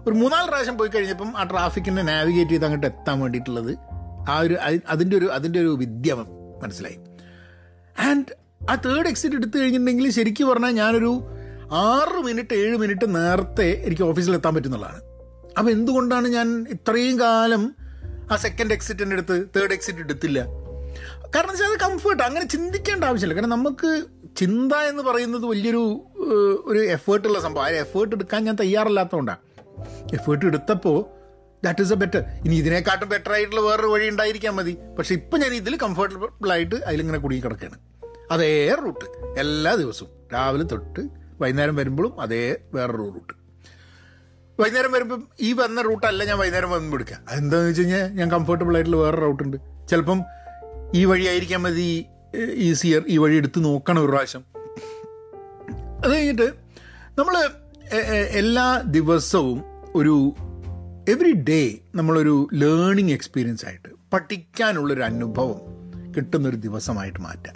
ഒരു 0.08 0.16
മൂന്നാൽ 0.16 0.48
പ്രാവശ്യം 0.48 0.78
പോയി 0.78 0.90
കഴിഞ്ഞപ്പം 0.90 1.38
ആ 1.38 1.44
ട്രാഫിക്കിനെ 1.44 2.02
നാവിഗേറ്റ് 2.02 2.52
ചെയ്ത് 2.52 2.66
അങ്ങോട്ട് 2.66 2.88
എത്താൻ 2.88 3.20
വേണ്ടിയിട്ടുള്ളത് 3.20 3.78
ആ 4.30 4.40
ഒരു 4.40 4.58
അതിന്റെ 4.90 5.18
ഒരു 5.18 5.26
അതിന്റെ 5.26 5.60
ഒരു 5.60 5.76
വിദ്യ 5.80 6.14
മനസ്സിലായി. 6.64 6.98
ആൻഡ് 8.10 8.26
ആ 8.72 8.76
തേർഡ് 8.76 9.08
എക്സിറ്റ് 9.08 9.36
എടുത്തു 9.36 9.58
കഴിഞ്ഞിട്ടുണ്ടെങ്കിൽ 9.58 10.10
ശരിക്കും 10.10 10.50
പറഞ്ഞാൽ 10.50 10.72
ഞാനൊരു 10.72 11.12
ആറ് 11.82 12.20
മിനിറ്റ് 12.28 12.54
ഏഴ് 12.64 12.78
മിനിറ്റ് 12.84 13.06
നേരത്തെ 13.16 13.68
എനിക്ക് 13.86 14.04
ഓഫീസിൽ 14.10 14.34
എത്താൻ 14.38 14.56
പറ്റുന്നുള്ളതാണ്. 14.56 15.00
അപ്പോൾ 15.58 15.72
എന്തുകൊണ്ടാണ് 15.72 16.28
ഞാൻ 16.28 16.48
ഇത്രയും 16.76 17.20
കാലം 17.20 17.64
ആ 18.32 18.36
സെക്കൻഡ് 18.36 18.74
എക്സിറ്റിന്റെ 18.74 19.16
അടുത്ത് 19.18 19.38
തേർഡ് 19.56 19.74
എക്സിറ്റ് 19.74 20.00
എടുത്തില്ല 20.00 20.40
കാരണം 21.36 21.52
വെച്ചാൽ 21.52 21.70
അത് 21.72 21.80
കംഫർട്ട് 21.80 22.24
അങ്ങനെ 22.24 22.46
ചിന്തിക്കേണ്ട 22.46 23.04
ആവശ്യമില്ല. 23.04 23.36
കാരണം 23.38 23.50
നമുക്ക് 23.50 23.90
ചിന്ത 24.38 24.74
എന്ന് 24.90 25.04
പറയുന്നത് 25.04 25.46
വലിയൊരു 25.46 25.84
ഒരു 26.72 26.82
എഫേർട്ടുള്ള 26.96 27.40
സംഭവം. 27.40 27.66
ആ 27.66 27.70
എഫേർട്ട് 27.86 28.14
എടുക്കാൻ 28.16 28.44
ഞാൻ 28.44 28.56
തയ്യാറല്ലാത്തതുകൊണ്ടാണ് 28.62 29.42
എഫേർട്ട് 30.18 30.46
എടുത്തപ്പോൾ 30.46 31.00
ദാറ്റ് 31.66 31.82
ഈസ് 31.82 31.94
എ 31.94 31.96
ബെറ്റർ 31.96 32.22
ഇനി 32.46 32.56
ഇതിനെക്കാട്ടും 32.56 33.10
ബെറ്റർ 33.10 33.32
ആയിട്ടുള്ള 33.34 33.62
വേറൊരു 33.62 33.88
വഴി 33.88 34.10
ഉണ്ടായിരിക്കാൻ 34.10 34.56
മതി. 34.56 34.74
പക്ഷെ 35.00 35.14
ഇപ്പം 35.20 35.40
ഞാൻ 35.40 35.54
ഇതിൽ 35.54 35.76
കംഫർട്ടബിൾ 35.78 36.52
ആയിട്ട് 36.52 36.76
അതിലിങ്ങനെ 36.76 37.18
കുടുങ്ങി 37.18 37.44
കിടക്കുകയാണ് 37.44 37.80
അതേ 38.32 38.76
റൂട്ട് 38.84 39.06
എല്ലാ 39.40 39.76
ദിവസവും. 39.76 40.10
രാവിലെ 40.34 40.64
തൊട്ട് 40.64 41.23
വൈകുന്നേരം 41.44 41.76
വരുമ്പോഴും 41.82 42.14
അതേ 42.26 42.44
വേറൊരു 42.76 43.06
റൂട്ട് 43.16 43.34
വൈകുന്നേരം 44.60 44.92
വരുമ്പം 44.96 45.22
ഈ 45.42 45.52
വന്ന 45.60 45.82
റൂട്ടല്ല 45.90 46.24
ഞാൻ 46.30 46.38
വൈകുന്നേരം 46.42 46.72
വന്ന് 46.76 46.96
എടുക്കുക 46.98 47.18
അതെന്താണെന്ന് 47.30 47.70
വെച്ച് 47.70 47.84
കഴിഞ്ഞാൽ 47.84 48.06
ഞാൻ 48.20 48.28
കംഫർട്ടബിൾ 48.36 48.74
ആയിട്ടുള്ള 48.78 49.00
വേറെ 49.04 49.20
റൂട്ടുണ്ട് 49.26 49.58
ചിലപ്പം 49.92 50.20
ഈ 51.00 51.04
വഴി 51.12 51.26
ആയിരിക്കാൻ 51.32 51.62
മതി 51.62 51.88
ഈസിയർ 52.68 53.02
ഈ 53.14 53.16
വഴി 53.24 53.36
എടുത്ത് 53.42 53.60
നോക്കണം 53.66 54.02
ഒരു 54.06 54.12
പ്രാവശ്യം. 54.12 54.44
അത് 56.04 56.12
കഴിഞ്ഞിട്ട് 56.14 56.48
നമ്മൾ 57.20 57.36
എല്ലാ 58.42 58.68
ദിവസവും 58.98 59.60
ഒരു 60.00 60.16
എവറി 61.14 61.34
ഡേ 61.50 61.62
നമ്മളൊരു 62.00 62.36
ലേണിംഗ് 62.62 63.14
എക്സ്പീരിയൻസ് 63.18 63.66
ആയിട്ട് 63.70 63.90
പഠിക്കാനുള്ളൊരു 64.14 65.04
അനുഭവം 65.10 65.60
കിട്ടുന്നൊരു 66.16 66.60
ദിവസമായിട്ട് 66.66 67.22
മാറ്റുക. 67.28 67.54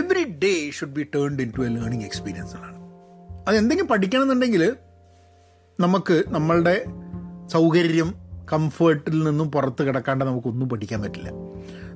Every 0.00 0.24
day 0.44 0.54
should 0.78 0.96
be 0.98 1.04
turned 1.16 1.42
into 1.56 1.62
a 1.68 1.70
learning 1.78 2.06
experience 2.10 2.54
എന്നാണ്. 2.58 2.79
അത് 3.48 3.56
എന്തെങ്കിലും 3.56 3.88
പഠിക്കണമെന്നുണ്ടെങ്കിൽ 3.88 4.76
നമുക്ക് 5.80 6.24
നമ്മളുടെ 6.28 6.84
സൗകര്യം 7.48 8.14
കംഫേർട്ടിൽ 8.52 9.24
നിന്നും 9.24 9.50
പുറത്ത് 9.50 9.82
കിടക്കാണ്ട് 9.82 10.24
നമുക്കൊന്നും 10.24 10.68
പഠിക്കാൻ 10.68 11.02
പറ്റില്ല. 11.02 11.28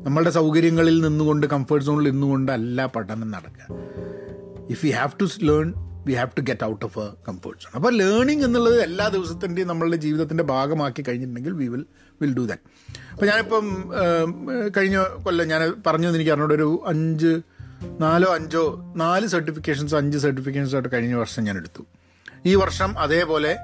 നമ്മളുടെ 0.07 0.31
സൗകര്യങ്ങളിൽ 0.31 1.01
നിന്നുകൊണ്ട് 1.07 1.47
കംഫേർട്ട് 1.47 1.87
സോണിൽ 1.87 2.11
നിന്നുകൊണ്ട് 2.11 2.53
അല്ല 2.53 2.87
പഠനം 2.87 3.31
നടക്കുക. 3.31 3.67
If 4.71 4.87
you 4.87 4.93
have 4.93 5.11
to 5.21 5.27
learn 5.45 5.75
we 6.07 6.15
have 6.15 6.31
to 6.39 6.41
get 6.41 6.65
out 6.65 6.85
of 6.85 6.99
a 6.99 7.09
comfort 7.29 7.63
zone 7.63 7.73
അപ്പോൾ 7.75 7.93
ലേണിംഗ് 7.97 8.45
എന്നുള്ളത് 8.45 8.83
എല്ലാ 8.83 9.09
ദിവസത്തിന്റെയും 9.09 9.69
നമ്മളുടെ 9.69 9.97
ജീവിതത്തിന്റെ 9.97 10.45
ഭാഗമാക്കി 10.45 11.03
കഴിഞ്ഞിട്ടുണ്ടെങ്കിൽ 11.09 11.53
we 11.53 11.69
will 11.69 11.85
will 12.21 12.35
do 12.35 12.45
that 12.45 12.63
അപ്പോൾ 13.13 13.27
ഞാനിപ്പം 13.27 13.67
കഴിഞ്ഞ 14.77 14.99
കൊല്ലം 15.23 15.49
ഞാൻ 15.49 15.75
പറഞ്ഞു 15.87 16.09
എനിക്ക് 16.09 16.31
അറിഞ്ഞൂടെ 16.31 16.55
ഒരു 16.55 16.83
അഞ്ച് 16.87 17.33
നാലോ 18.01 18.35
അഞ്ചോ 18.35 18.63
നാല് 18.97 19.27
സർട്ടിഫിക്കേഷൻസോ 19.27 19.97
അഞ്ച് 19.99 20.19
സർട്ടിഫിക്കേഷൻസോ 20.19 20.77
ആയിട്ട് 20.77 20.93
കഴിഞ്ഞ 20.93 21.15
വർഷം 21.15 21.45
ഞാൻ 21.45 21.57
എടുത്തു. 21.57 21.83
ഈ 22.47 22.55
വർഷം 22.55 22.99
അതേപോലെ 22.99 23.57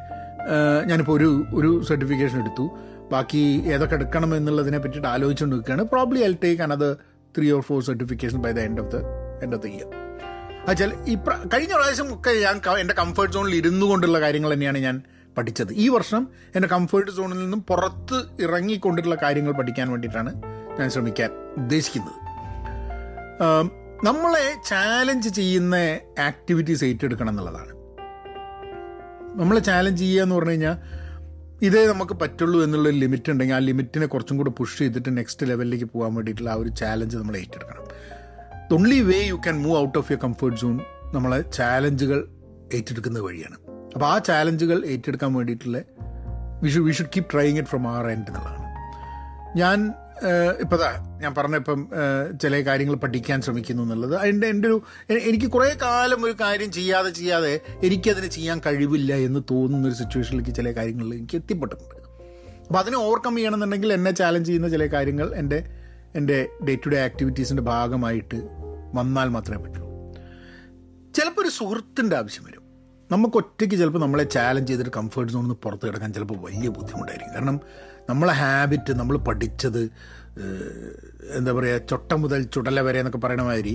ഞാനിപ്പോൾ 0.86 1.12
ഒരു 1.12 1.30
ഒരു 1.54 1.82
സർട്ടിഫിക്കേഷൻ 1.88 2.40
എടുത്തു. 2.40 2.64
ബാക്കി 3.12 3.62
ഏതൊക്കെ 3.74 3.94
എടുക്കണം 3.94 4.36
എന്നുള്ളതിനെ 4.36 4.78
പറ്റിയിട്ട് 4.78 5.08
ആലോചിച്ചുകൊണ്ട് 5.08 5.56
നിൽക്കുകയാണ് 5.56 5.82
probably 5.82 6.20
I 6.20 6.32
take 6.44 6.62
another 6.62 6.96
three 7.36 7.50
or 7.50 7.60
four 7.60 7.82
certification 7.82 8.38
by 8.38 8.52
the 8.52 8.58
end 8.58 8.80
of 8.82 8.90
the 8.94 8.96
end 9.44 9.54
of 9.56 9.62
the 9.62 9.66
year 9.66 9.88
അച്ഛാ 10.68 10.86
ഈ 11.06 11.14
കഴിഞ്ഞ 11.54 11.72
പ്രാവശ്യം 11.74 12.14
ഒക്കെ 12.14 12.30
ഞാൻ 12.30 12.60
എന്റെ 12.80 12.94
കംഫർട്ട് 12.94 13.34
സോണിൽ 13.34 13.54
ഇരുന്നു 13.54 13.86
കൊണ്ടുള്ള 13.86 14.20
കാര്യങ്ങൾ 14.20 14.52
തന്നെയാണ് 14.54 14.78
ഞാൻ 14.78 15.02
പഠിച്ചത്. 15.38 15.72
ഈ 15.72 15.88
വർഷം 15.88 16.28
എന്റെ 16.56 16.68
കംഫർട്ട് 16.68 17.10
സോണിൽ 17.10 17.38
നിന്നും 17.38 17.62
പുറത്ത് 17.62 18.42
ഇറങ്ങിക്കൊണ്ടിട്ടുള്ള 18.42 19.18
കാര്യങ്ങൾ 19.22 19.52
പഠിക്കാൻ 19.52 19.90
വേണ്ടിയിട്ടാണ് 19.90 20.32
ഞാൻ 20.80 20.90
ശ്രമിക്കാൻ 20.90 21.30
ഉദ്ദേശിക്കുന്നത്. 21.56 22.18
നമ്മളെ 24.04 24.54
ചാലഞ്ച് 24.68 25.28
ചെയ്യുന്ന 25.28 25.74
ആക്ടിവിറ്റീസ് 26.18 26.84
ഏറ്റെടുക്കണം 26.84 27.28
എന്നുള്ളതാണ്. 27.28 27.72
നമ്മളെ 29.40 29.60
ചാലഞ്ച് 29.60 30.00
ചെയ്യുക 30.02 30.22
എന്ന് 30.22 30.34
പറഞ്ഞു 30.34 30.50
കഴിഞ്ഞാൽ 30.50 30.76
ഇതേ 31.62 31.86
നമുക്ക് 31.86 32.12
പറ്റുള്ളൂ 32.12 32.64
എന്നുള്ള 32.64 32.88
ലിമിറ്റ് 32.88 33.30
ഉണ്ടെങ്കിൽ 33.30 33.54
ആ 33.54 33.58
ലിമിറ്റിനെ 33.58 34.06
കുറച്ചും 34.06 34.36
കൂടെ 34.36 34.50
പുഷ് 34.50 34.78
ചെയ്തിട്ട് 34.78 35.16
നെക്സ്റ്റ് 35.16 35.48
ലെവലിലേക്ക് 35.48 35.84
പോകാൻ 35.84 36.14
വേണ്ടിയിട്ടുള്ള 36.14 36.50
ആ 36.50 36.54
ഒരു 36.54 36.68
ചാലഞ്ച് 36.68 37.16
നമ്മൾ 37.16 37.36
ഏറ്റെടുക്കണം. 37.36 37.84
The 38.70 38.74
only 38.74 39.00
way 39.00 39.18
you 39.26 39.34
can 39.34 39.62
move 39.62 39.78
out 39.78 39.98
of 39.98 40.12
your 40.12 40.22
comfort 40.22 40.58
zone 40.60 40.80
നമ്മളെ 41.14 41.40
ചാലഞ്ചുകൾ 41.40 42.28
ഏറ്റെടുക്കുന്ന 42.74 43.20
വഴിയാണ്. 43.20 43.56
അപ്പോൾ 43.94 44.06
ആ 44.06 44.18
ചാലഞ്ചുകൾ 44.18 44.86
ഏറ്റെടുക്കാൻ 44.86 45.34
വേണ്ടിയിട്ടുള്ള 45.34 45.82
we 46.62 46.68
should 46.68 46.84
we 46.84 46.92
should 46.92 47.08
keep 47.08 47.24
trying 47.32 47.58
it 47.58 47.68
from 47.68 47.88
our 47.88 48.06
end 48.06 48.28
എന്നുള്ളതാണ്. 48.28 48.66
ഞാൻ 49.58 49.92
ഇപ്പോൾ 50.62 50.76
ദാ 50.76 50.88
ഞാൻ 51.22 51.34
പറഞ്ഞ 51.34 51.56
ഇപ്പം 51.56 51.80
ചില 52.42 52.60
കാര്യങ്ങൾ 52.60 52.94
പഠിക്കാൻ 52.94 53.42
ശ്രമിക്കുന്നു 53.42 53.82
എന്നുള്ളത്. 53.82 54.14
അതിന്റെ 54.16 54.46
എന്റെ 54.46 54.68
ഒരു 54.68 54.76
എനിക്ക് 55.30 55.46
കുറേ 55.46 55.68
കാലം 55.82 56.24
ഒരു 56.24 56.34
കാര്യം 56.40 56.72
ചെയ്യാതെ 56.72 57.10
ചെയ്യാതെ 57.10 57.60
എനിക്കതിന് 57.82 58.26
ചെയ്യാൻ 58.26 58.60
കഴിവില്ല 58.66 59.12
എന്ന് 59.26 59.40
തോന്നുന്ന 59.50 59.88
ഒരു 59.88 59.94
സിറ്റുവേഷനിലേക്ക് 59.94 60.54
ചില 60.54 60.70
കാര്യങ്ങളിൽ 60.72 61.14
എനിക്ക് 61.14 61.36
എത്തിപ്പെട്ടിട്ടുണ്ട്. 61.36 61.96
അപ്പോൾ 62.66 62.78
അതിനെ 62.78 62.96
ഓവർകം 62.96 63.36
ചെയ്യണമെന്നുണ്ടെങ്കിൽ 63.36 63.92
എന്നെ 63.92 64.10
ചാലഞ്ച് 64.10 64.48
ചെയ്യുന്ന 64.48 64.68
ചില 64.68 64.86
കാര്യങ്ങൾ 64.86 65.34
എന്റെ 65.34 65.58
എന്റെ 66.14 66.48
ഡേ 66.68 66.74
ടു 66.74 66.88
ഡേ 66.88 66.98
ആക്ടിവിറ്റീസിന്റെ 67.04 67.62
ഭാഗമായിട്ട് 67.62 68.38
വന്നാൽ 68.94 69.28
മാത്രമേ 69.28 69.60
പറ്റുള്ളൂ 69.64 69.88
ചിലപ്പോൾ 71.16 71.42
ഒരു 71.42 71.48
സുഹൃത്തിന്റെ 71.48 72.16
ആവശ്യം 72.16 72.44
വരും. 72.48 72.64
നമുക്ക് 73.12 73.36
ഒറ്റയ്ക്ക് 73.36 73.74
ചിലപ്പോൾ 73.74 73.98
നമ്മളെ 73.98 74.24
ചാലഞ്ച് 74.24 74.70
ചെയ്തിട്ട് 74.70 74.92
കംഫർട്ട് 74.96 75.32
സോണിൽ 75.32 75.46
നിന്ന് 75.46 75.56
പുറത്ത് 75.64 75.84
കിടക്കാൻ 75.86 76.12
ചിലപ്പോൾ 76.12 76.38
വലിയ 76.46 76.68
ബുദ്ധിമുട്ടായിരിക്കും. 76.68 77.34
കാരണം 77.34 77.56
നമ്മളെ 78.10 78.34
ഹാബിറ്റ് 78.40 78.92
നമ്മൾ 79.00 79.16
പഠിച്ചത് 79.28 79.82
എന്താ 81.38 81.50
പറയുക 81.52 81.78
ചൊട്ട 81.90 82.12
മുതൽ 82.14 82.40
ചുടല 82.54 82.80
വരെ 82.80 82.98
എന്നൊക്കെ 82.98 83.18
പറയണ 83.18 83.42
മാതിരി 83.42 83.74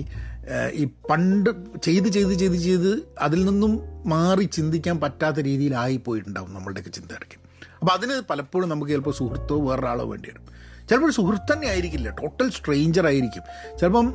ഈ 0.72 0.84
പണ്ട് 1.10 1.50
ചെയ്ത് 1.80 2.08
ചെയ്ത് 2.08 2.34
ചെയ്ത് 2.42 2.58
ചെയ്ത് 2.58 2.90
അതിൽ 3.18 3.40
നിന്നും 3.44 3.72
മാറി 4.06 4.46
ചിന്തിക്കാൻ 4.56 4.96
പറ്റാത്ത 5.00 5.38
രീതിയിലായി 5.40 5.96
പോയിട്ടുണ്ടാവും 6.06 6.52
നമ്മളുടെയൊക്കെ 6.54 6.92
ചിന്ത 6.98 7.12
ഇറക്കി 7.12 7.38
അപ്പോൾ 7.80 7.92
അതിന് 7.92 8.14
പലപ്പോഴും 8.30 8.68
നമുക്ക് 8.68 8.92
ചിലപ്പോൾ 8.92 9.14
സുഹൃത്തോ 9.20 9.56
വേറൊരാളോ 9.66 10.04
വേണ്ടി 10.12 10.28
വരും. 10.28 10.44
ചിലപ്പോൾ 10.88 11.06
ഒരു 11.06 11.12
സുഹൃത്ത് 11.12 11.52
തന്നെ 11.52 11.68
ആയിരിക്കില്ല. 11.68 12.10
ടോട്ടൽ 12.10 12.50
സ്ട്രേഞ്ചർ 12.50 13.06
ആയിരിക്കും. 13.06 13.42
ചിലപ്പം 13.80 14.14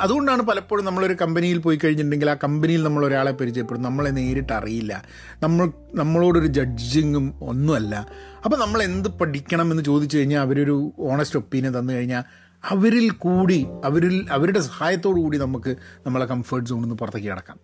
അതുകൊണ്ടാണ് 0.00 0.42
പലപ്പോഴും 0.42 0.84
നമ്മളൊരു 0.84 1.14
കമ്പനിയിൽ 1.14 1.58
പോയി 1.58 1.76
കഴിഞ്ഞിട്ടുണ്ടെങ്കിൽ 1.76 2.30
ആ 2.30 2.34
കമ്പനിയിൽ 2.34 2.82
നമ്മൾ 2.82 3.06
ഒരാളെ 3.06 3.32
പരിചയപ്പെടും. 3.32 3.82
നമ്മളെ 3.82 4.10
നേരിട്ട് 4.10 4.52
അറിയില്ല. 4.52 5.02
നമ്മൾ 5.42 5.72
നമ്മളോടൊരു 5.94 6.46
ജഡ്ജിങ്ങും 6.46 7.38
ഒന്നുമല്ല. 7.42 8.08
അപ്പോൾ 8.44 8.56
നമ്മൾ 8.56 8.82
എന്ത് 8.82 9.08
പഠിക്കണം 9.08 9.70
എന്ന് 9.70 9.82
ചോദിച്ചു 9.82 10.18
കഴിഞ്ഞാൽ 10.18 10.40
അവരൊരു 10.40 10.92
ഓണസ്റ്റ് 10.98 11.38
ഒപ്പീനിയൻ 11.38 11.78
തന്നു 11.78 11.92
കഴിഞ്ഞാൽ 11.92 12.22
അവരിൽ 12.70 13.10
കൂടി 13.10 13.66
അവരിൽ 13.84 14.26
അവരുടെ 14.30 14.60
സഹായത്തോടു 14.60 15.20
കൂടി 15.20 15.38
നമുക്ക് 15.38 15.76
നമ്മളെ 16.06 16.24
കംഫർട്ട് 16.24 16.70
സോണിൽ 16.70 16.82
നിന്ന് 16.82 16.94
പുറത്തേക്ക് 16.94 17.28
കിടക്കാം. 17.28 17.58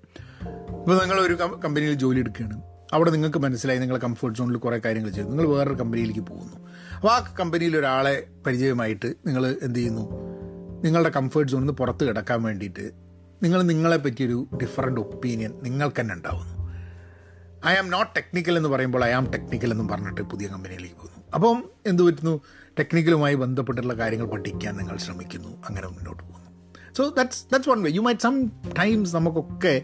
ഇപ്പോൾ 0.69 1.00
നിങ്ങളൊരു 1.00 1.35
കമ്പനിയിൽ 1.64 1.95
ജോലി 1.95 2.19
എടുക്കുകയാണ്. 2.19 2.62
അവിടെ 2.93 3.11
നിങ്ങൾക്ക് 3.11 3.38
മനസ്സിലായി 3.38 3.78
നിങ്ങളെ 3.78 4.00
കംഫർട്ട് 4.00 4.38
സോണിൽ 4.38 4.57
കുറേ 4.57 4.81
കാര്യങ്ങൾ 4.85 5.11
ചെയ്തു. 5.11 5.28
നിങ്ങൾ 5.28 5.49
വേറൊരു 5.49 5.75
കമ്പനിയിലേക്ക് 5.75 6.21
പോകുന്നു. 6.21 6.68
അപ്പോൾ 6.99 7.12
ആ 7.12 7.35
കമ്പനിയിൽ 7.40 7.76
ഒരാളെ 7.76 8.26
പരിചയമായിട്ട് 8.47 9.14
നിങ്ങൾ 9.26 9.57
എന്ത് 9.62 9.78
ചെയ്യുന്നു? 9.78 10.11
നിങ്ങളുടെ 10.85 11.09
കംഫേർട്ട് 11.09 11.52
സോണിൽ 11.52 11.62
നിന്ന് 11.62 11.73
പുറത്ത് 11.73 12.09
കിടക്കാൻ 12.09 12.43
വേണ്ടിയിട്ട് 12.43 12.90
നിങ്ങൾ 13.43 13.62
നിങ്ങളെ 13.62 13.97
പറ്റിയൊരു 13.97 14.49
ഡിഫറെന്റ് 14.62 15.00
ഒപ്പീനിയൻ 15.00 15.52
നിങ്ങൾക്ക് 15.62 16.00
തന്നെ 16.00 16.14
ഉണ്ടാവുന്നു. 16.14 16.73
ഐ 17.67 17.75
ആം 17.75 17.90
നോട്ട് 17.90 18.14
ടെക്നിക്കൽ 18.17 18.57
എന്ന് 18.57 18.69
പറയുമ്പോൾ 18.69 19.05
ഐ 19.05 19.11
ആം 19.11 19.31
ടെക്നിക്കൽ 19.31 19.71
എന്നും 19.71 19.88
പറഞ്ഞിട്ട് 19.88 20.21
പുതിയ 20.21 20.49
കമ്പനിയിലേക്ക് 20.49 20.95
പോകുന്നു. 20.95 21.25
അപ്പം 21.35 21.71
എന്ത് 21.87 22.02
പറ്റുന്നു? 22.02 22.40
ടെക്നിക്കലുമായി 22.78 23.35
ബന്ധപ്പെട്ടുള്ള 23.35 23.95
കാര്യങ്ങൾ 23.95 24.26
പഠിക്കാൻ 24.26 24.76
നിങ്ങൾ 24.76 24.97
ശ്രമിക്കുന്നു. 24.97 25.62
അങ്ങനെ 25.69 25.87
മുന്നോട്ട് 25.87 26.23
പോകുന്നു. 26.23 26.50
So 26.97 27.14
that's 27.17 27.45
that's 27.45 27.69
one 27.69 27.83
way 27.83 27.90
you 27.90 28.00
might 28.00 28.21
sometimes 28.78 29.17
നമുക്കൊക്കെ 29.17 29.83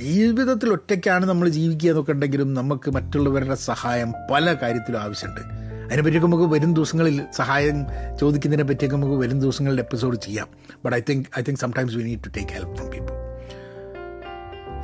ജീവിതത്തിൽ 0.00 0.70
ഒറ്റയ്ക്കാണ് 0.70 1.26
നമ്മൾ 1.26 1.48
ജീവിക്കുക 1.48 1.90
എന്നൊക്കെ 1.90 2.12
ഉണ്ടെങ്കിലും 2.12 2.54
നമുക്ക് 2.54 2.90
മറ്റുള്ളവരുടെ 2.90 3.54
സഹായം 3.54 4.12
പല 4.32 4.54
കാര്യത്തിലും 4.54 4.98
ആവശ്യമുണ്ട്. 5.00 5.63
അതിനെപ്പറ്റിയൊക്കെ 5.84 6.28
നമുക്ക് 6.28 6.54
വരും 6.54 6.74
ദിവസങ്ങളിൽ 6.74 7.24
സഹായം 7.36 7.76
ചോദിക്കുന്നതിനെ 8.20 8.68
പറ്റിയൊക്കെ 8.68 8.96
നമുക്ക് 8.96 9.14
വരും 9.14 9.40
ദിവസങ്ങളിൽ 9.40 9.78
എപ്പിസോഡ് 9.80 10.16
ചെയ്യാം. 10.16 10.48
But 10.84 10.96
I 10.96 11.00
think 11.08 11.26
I 11.38 11.42
think 11.42 11.60
sometimes 11.60 11.94
we 11.94 12.02
need 12.02 12.18
to 12.18 12.28
take 12.28 12.52
help 12.52 12.76
from 12.76 12.90
people 12.90 13.08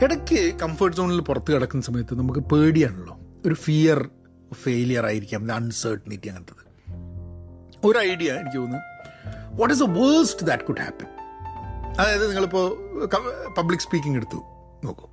ഇടയ്ക്ക് 0.04 0.54
കംഫർട്ട് 0.54 0.96
സോണിൽ 0.96 1.20
പുറത്ത് 1.20 1.52
കിടക്കുന്ന 1.52 1.84
സമയത്ത് 1.84 2.14
നമുക്ക് 2.14 2.40
പേടിയാണല്ലോ. 2.40 3.18
ഒരു 3.46 3.54
ഫിയർ 3.54 4.08
ഫെയിലിയർ 4.54 5.06
ആയിരിക്കാം. 5.06 5.52
അൺസേർട്ടനിറ്റി 5.52 6.28
അങ്ങനത്തത്. 6.28 6.70
ഒരു 7.86 7.98
ഐഡിയ 7.98 8.32
എനിക്ക് 8.32 8.56
തോന്നുന്നു 8.56 8.78
what 9.58 9.74
is 9.74 9.82
the 9.82 9.86
worst 9.86 10.46
that 10.46 10.62
could 10.62 10.80
happen 10.80 11.06
അതായത് 12.00 12.26
നിങ്ങളിപ്പോൾ 12.28 13.06
പബ്ലിക് 13.58 13.80
സ്പീക്കിംഗ് 13.80 14.16
എടുത്തു. 14.16 14.36
നോക്കൂ. 14.84 15.08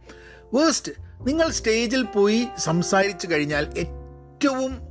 വേഴ്സ്റ്റ് 0.53 0.91
നിങ്ങൾ 1.21 1.49
സ്റ്റേജിൽ 1.49 2.03
പോയി 2.03 2.47
സംസാരിച്ചു 2.57 3.27
കഴിഞ്ഞാൽ 3.31 3.67
ഏറ്റവും 3.77 4.86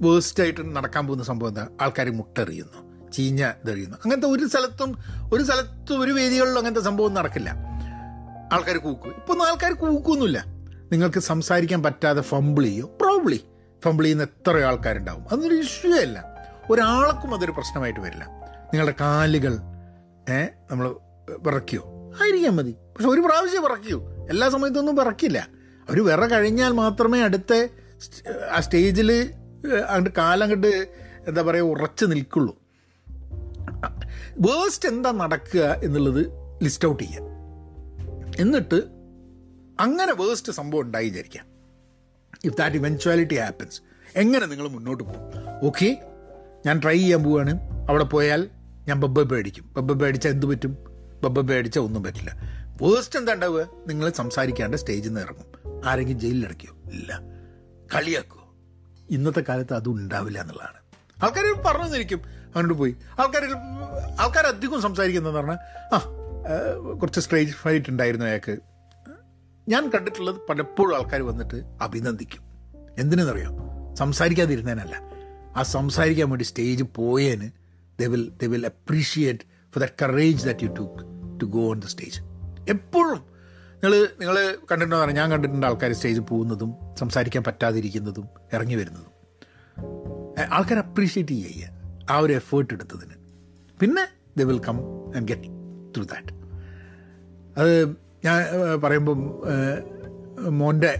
വേഴ്സ്റ്റ് 0.00 0.42
ആയിട്ട് 0.42 0.76
നടക്കാൻ 0.76 1.06
പോകുന്ന 1.06 1.24
സംഭവം 1.24 1.48
എന്താ? 1.48 1.68
ആൾക്കാർ 1.80 2.10
മുട്ടെറിയുന്നു 2.10 3.10
ചീഞ്ഞ 3.10 3.50
ഇതെറിയുന്നു. 3.64 3.96
അങ്ങനത്തെ 3.96 4.28
ഒരു 4.28 4.46
സ്ഥലത്തും 4.46 4.98
ഒരു 5.34 5.42
സ്ഥലത്തും 5.42 6.00
ഒരു 6.00 6.12
വേദികളിലും 6.12 6.58
അങ്ങനത്തെ 6.58 6.80
സംഭവം 6.80 7.14
നടക്കില്ല. 7.14 7.50
ആൾക്കാർ 8.52 8.76
കൂക്കും. 8.76 9.08
ഇപ്പം 9.08 9.46
ആൾക്കാർ 9.46 9.72
കൂക്കൊന്നുമില്ല. 9.72 10.44
നിങ്ങൾക്ക് 10.92 11.18
സംസാരിക്കാൻ 11.18 11.82
പറ്റാതെ 11.82 12.20
ഫംബിൾ 12.20 12.62
ചെയ്യും. 12.62 12.88
പ്രോബ്ലി 13.00 13.44
ഫംബിൾ 13.84 14.02
ചെയ്യുന്ന 14.02 14.22
എത്ര 14.22 14.58
ആൾക്കാരുണ്ടാവും. 14.58 15.24
അതൊരു 15.32 15.54
ഇഷ്യൂ 15.54 15.94
അല്ല. 15.94 16.24
ഒരാൾക്കും 16.70 17.34
അതൊരു 17.34 17.50
പ്രശ്നമായിട്ട് 17.50 18.00
വരില്ല. 18.00 18.24
നിങ്ങളുടെ 18.64 18.94
കാലുകൾ 19.00 19.52
ഏഹ് 20.28 20.48
നമ്മൾ 20.70 20.96
വിറയ്ക്കോ? 21.38 22.12
ആയിരിക്കാൻ 22.22 22.56
മതി. 22.56 22.70
പക്ഷെ 22.70 23.08
ഒരു 23.08 23.20
പ്രാവശ്യം 23.20 23.62
വിറയ്ക്കൂ. 23.62 24.02
എല്ലാ 24.30 24.48
സമയത്തൊന്നും 24.48 24.96
വിറക്കില്ല 24.96 25.38
അവർ 25.88 26.04
വിറ 26.04 26.26
കഴിഞ്ഞാൽ 26.26 26.72
മാത്രമേ 26.72 27.20
അടുത്ത 27.22 27.68
ആ 28.52 28.60
സ്റ്റേജിൽ 28.60 29.30
അങ്ങോട്ട് 29.72 30.10
കാലം 30.10 30.42
അങ്ങോട്ട് 30.42 30.88
എന്താ 31.28 31.42
പറയുക 31.42 31.64
ഉറച്ചു 31.64 32.06
നിൽക്കുള്ളൂ. 32.06 32.56
വേസ്റ്റ് 34.38 34.88
എന്താ 34.88 35.12
നടക്കുക 35.12 35.60
എന്നുള്ളത് 35.60 36.26
ലിസ്റ്റ് 36.62 36.88
ഔട്ട് 36.88 37.02
ചെയ്യാം 37.02 37.22
എന്നിട്ട് 38.40 38.82
അങ്ങനെ 39.80 40.12
വേസ്റ്റ് 40.12 40.52
സംഭവം 40.52 40.80
ഉണ്ടായി 40.80 41.04
വിചാരിക്കാം. 41.04 41.46
ഇഫ് 42.44 42.56
ദാറ്റ് 42.56 42.76
ഇവൻച്വാലിറ്റി 42.76 43.34
ഹാപ്പൻസ് 43.34 43.80
എങ്ങനെ 44.16 44.46
നിങ്ങൾ 44.46 44.68
മുന്നോട്ട് 44.68 45.04
പോകും? 45.04 45.66
ഓക്കെ 45.66 46.02
ഞാൻ 46.66 46.80
ട്രൈ 46.82 46.98
ചെയ്യാൻ 46.98 47.22
പോവുകയാണ് 47.22 47.60
അവിടെ 47.88 48.04
പോയാൽ 48.04 48.48
ഞാൻ 48.88 49.00
ബബ്ബ 49.00 49.22
പേടിക്കും 49.22 49.74
ബബ്ബ 49.76 49.92
പേടിച്ചാൽ 49.92 50.30
എന്ത് 50.30 50.46
പറ്റും? 50.46 50.76
ബബ്ബ 51.22 51.40
പേടിച്ചാൽ 51.40 51.82
ഒന്നും 51.82 52.02
പറ്റില്ല. 52.02 52.36
വേസ്റ്റ് 52.82 53.18
എന്താ 53.18 53.32
ഉണ്ടാവുക? 53.32 53.68
നിങ്ങൾ 53.86 54.10
സംസാരിക്കാണ്ട് 54.10 54.76
സ്റ്റേജിൽ 54.76 55.08
നിന്ന് 55.08 55.20
ഇറങ്ങും. 55.20 55.82
ആരെങ്കിലും 55.84 56.20
ജയിലിലടയ്ക്കോ 56.20 56.90
ഇല്ല. 56.90 57.20
കളിയാക്കുമോ 57.94 58.43
ഇന്നത്തെ 59.10 59.42
കാലത്ത് 59.48 59.74
അതും 59.74 59.92
ഉണ്ടാവില്ല 59.92 60.40
എന്നുള്ളതാണ്. 60.40 60.78
ആൾക്കാർ 61.24 61.62
പറഞ്ഞു 61.66 61.86
തന്നിരിക്കും. 61.86 62.20
അങ്ങോട്ട് 62.46 62.74
പോയി. 62.74 62.96
ആൾക്കാർ 63.20 63.44
ആൾക്കാർ 64.20 64.46
അധികം 64.46 64.82
സംസാരിക്കുന്നതെന്ന് 64.82 65.40
പറഞ്ഞാൽ 65.40 65.58
ആ 65.94 65.98
കുറച്ച് 67.00 67.20
സ്റ്റേജ് 67.20 67.52
ഫൈറ്റ് 67.52 67.90
ഉണ്ടായിരുന്നു 67.90 68.26
അയാൾക്ക്. 68.26 68.56
ഞാൻ 69.68 69.90
കണ്ടിട്ടുള്ളത് 69.90 70.36
പലപ്പോഴും 70.48 70.96
ആൾക്കാർ 70.96 71.22
വന്നിട്ട് 71.22 71.64
അഭിനന്ദിക്കും. 71.82 72.42
എന്തിനെന്നറിയോ? 72.98 73.50
സംസാരിക്കാതിരുന്നതിനല്ല. 73.94 75.14
ആ 75.56 75.62
സംസാരിക്കാൻ 75.62 76.30
വേണ്ടി 76.30 76.44
stage 76.44 76.84
പോയേന് 76.94 77.50
they 78.00 78.06
will 78.06 78.32
they 78.42 78.46
will 78.46 78.66
appreciate 78.66 79.40
for 79.74 79.84
the 79.84 79.88
courage 80.02 80.44
that 80.44 80.64
you 80.64 80.68
took 80.68 81.40
to 81.40 81.44
go 81.44 81.70
on 81.70 81.80
the 81.80 81.86
stage 81.86 82.20
എപ്പോഴും 82.68 83.33
നിങ്ങൾ 83.84 84.08
നിങ്ങൾ 84.20 84.36
കണ്ടിട്ടുണ്ടോ? 84.70 84.98
പറഞ്ഞാൽ 85.00 85.22
ഞാൻ 85.22 85.30
കണ്ടിട്ടുണ്ട് 85.30 85.66
ആൾക്കാർ 85.66 85.92
സ്റ്റേജിൽ 85.92 86.20
പോകുന്നതും 86.20 86.70
സംസാരിക്കാൻ 86.98 87.42
പറ്റാതിരിക്കുന്നതും 87.44 88.26
ഇറങ്ങി 88.52 88.74
വരുന്നതും. 88.74 89.10
ആൾക്കാർ 90.52 90.78
അപ്രീഷിയേറ്റ് 90.78 91.32
ചെയ്യുക 91.32 91.66
ആ 92.10 92.18
ഒരു 92.18 92.32
എഫേർട്ട് 92.32 92.74
എടുത്തതിന്. 92.74 93.16
പിന്നെ 93.80 94.04
they 94.38 94.42
will 94.42 94.60
come 94.68 94.78
and 95.16 95.28
get 95.28 95.48
through 95.96 96.04
that 96.04 96.32
അത് 97.60 97.72
ഞാൻ 98.24 98.38
പറയുമ്പം 98.84 99.20
മോന്റെ 100.58 100.92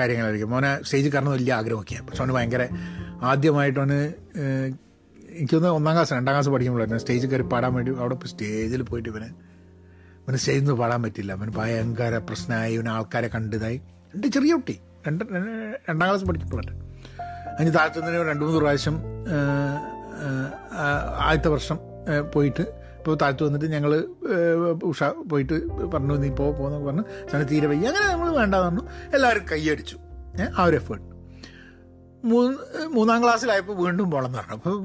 കാര്യങ്ങളായിരിക്കും. 0.00 0.50
മോനെ 0.50 0.82
സ്റ്റേജ് 0.82 1.08
കയറണം 1.08 1.32
വലിയ 1.32 1.52
ആഗ്രഹമൊക്കെയാണ് 1.54 2.06
പക്ഷെ 2.08 2.22
അവന് 2.22 2.32
ഭയങ്കര 2.32 2.68
ആദ്യമായിട്ടാണ് 3.22 3.98
എനിക്കൊന്ന് 5.38 5.68
ഒന്നാം 5.68 5.94
ക്ലാസ് 5.94 6.12
രണ്ടാം 6.12 6.34
ക്ലാസ് 6.34 6.48
പഠിക്കുമ്പോഴായിരുന്നു. 6.48 7.00
സ്റ്റേജിൽ 7.00 7.30
കയറി 7.30 7.42
പാടാൻ 7.42 7.74
വേണ്ടി 7.74 7.92
അവിടെ 7.98 8.26
സ്റ്റേജിൽ 8.26 8.82
പോയിട്ട് 8.82 9.08
ഇവന് 9.08 9.47
ഇവന് 10.28 10.38
സ്റ്റേജിൽ 10.38 10.72
പാടാൻ 10.72 11.02
പറ്റില്ല. 11.02 11.32
അവന് 11.32 11.52
ഭയങ്കര 11.56 12.16
പ്രശ്നമായി 12.18 12.74
അവൻ 12.74 12.88
ആൾക്കാരെ 12.88 13.28
കണ്ടതായി. 13.28 13.76
രണ്ട് 14.14 14.26
ചെറിയ 14.26 14.52
കുട്ടി 14.54 14.80
രണ്ട് 15.06 15.24
രണ്ടാം 15.90 16.08
ക്ലാസ് 16.08 16.24
പഠിച്ചിട്ടുള്ളത് 16.24 16.72
അതിന് 17.52 17.74
താഴ്ത്തുന്നതിന് 17.74 18.28
രണ്ട് 18.28 18.44
മൂന്ന് 18.44 18.60
പ്രാവശ്യം 18.60 18.96
ആദ്യത്തെ 21.26 21.48
വർഷം 21.48 21.78
പോയിട്ട് 22.34 22.60
ഇപ്പോൾ 22.98 23.14
താഴ്ത്തു 23.22 23.44
വന്നിട്ട് 23.44 23.66
ഞങ്ങൾ 23.72 23.92
ഉഷ 24.84 25.02
പോയിട്ട് 25.02 25.56
പറഞ്ഞു 25.66 26.14
നീ 26.14 26.28
പോ 26.28 26.52
പോകുന്ന 26.52 26.78
പറഞ്ഞു. 26.86 27.04
ഞങ്ങൾ 27.22 27.44
തീരെ 27.50 27.66
വയ്യ. 27.66 27.86
അങ്ങനെ 27.86 28.12
നമ്മൾ 28.12 28.30
വേണ്ടെന്ന് 28.36 28.66
പറഞ്ഞു. 28.66 28.84
എല്ലാവരും 29.14 29.44
കൈയടിച്ചു 29.52 29.98
ആ 30.58 30.64
ഒരു 30.64 30.76
എഫേർട്ട് 30.76 31.06
മൂന്ന് 32.26 32.56
മൂന്നാം 32.86 33.22
ക്ലാസ്സിലായപ്പോൾ 33.22 33.76
വീണ്ടും 33.76 34.10
പോകണം 34.10 34.26
എന്ന് 34.26 34.38
പറഞ്ഞു. 34.38 34.54
അപ്പോൾ 34.54 34.76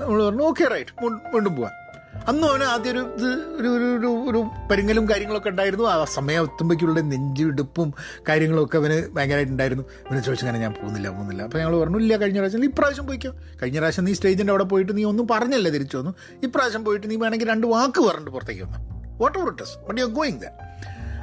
നമ്മൾ 0.00 0.24
പറഞ്ഞു 0.24 0.42
ഓക്കെ 0.42 0.64
റൈറ്റ്. 0.64 1.04
വീണ്ടും 1.04 1.56
പോവാം. 1.56 1.79
അന്ന് 2.28 2.46
അവന് 2.46 2.62
ആദ്യം 2.62 2.92
ഒരു 2.92 3.02
ഇത് 3.16 3.28
ഒരു 3.60 3.68
ഒരു 3.98 4.10
ഒരു 4.30 4.40
പരിങ്ങലും 4.70 5.08
കാര്യങ്ങളൊക്കെ 5.10 5.48
ഉണ്ടായിരുന്നു. 5.48 5.84
ആ 5.84 6.04
സമയം 6.04 6.42
എത്തുമ്പോഴേക്കുള്ള 6.44 7.00
നെഞ്ചിടുപ്പും 7.00 7.94
കാര്യങ്ങളൊക്കെ 8.28 8.78
അവന് 8.78 8.98
ഭയങ്കരമായിട്ട് 9.16 9.52
ഉണ്ടായിരുന്നു. 9.52 9.84
ചോദിച്ചു 10.10 10.26
ചോദിച്ചങ്ങനെ 10.28 10.58
ഞാൻ 10.58 10.72
പോകുന്നില്ല 10.72 11.08
പോകുന്നില്ല. 11.08 11.42
അപ്പോൾ 11.42 11.58
ഞങ്ങൾ 11.58 11.80
പറഞ്ഞു 11.80 11.98
ഇല്ല 11.98 12.16
കഴിഞ്ഞ 12.16 12.38
പ്രാവശ്യം 12.38 12.64
ഇപ്രാവശ്യം 12.64 13.06
പോയിക്കോ. 13.06 13.32
കഴിഞ്ഞ 13.62 13.78
പ്രാവശ്യം 13.78 14.04
നീ 14.04 14.12
സ്റ്റേജിന്റെ 14.12 14.50
അവിടെ 14.50 14.64
പോയിട്ട് 14.64 14.96
നീ 14.96 15.04
ഒന്നും 15.04 15.28
പറഞ്ഞല്ല 15.28 15.68
തിരിച്ചു 15.68 15.96
വന്നു. 15.96 16.14
ഇപ്രാവശ്യം 16.42 16.84
പോയിട്ട് 16.84 17.10
നീ 17.10 17.16
വേണമെങ്കിൽ 17.16 17.48
രണ്ട് 17.48 17.66
വാക്ക് 17.66 18.00
പറഞ്ഞിട്ട് 18.08 18.30
പുറത്തേക്ക് 18.30 18.62
വന്നു. 18.62 18.80
Whatever 19.38 19.52
it 19.52 20.00
you 20.00 20.06
going 20.06 20.40
the 20.40 20.44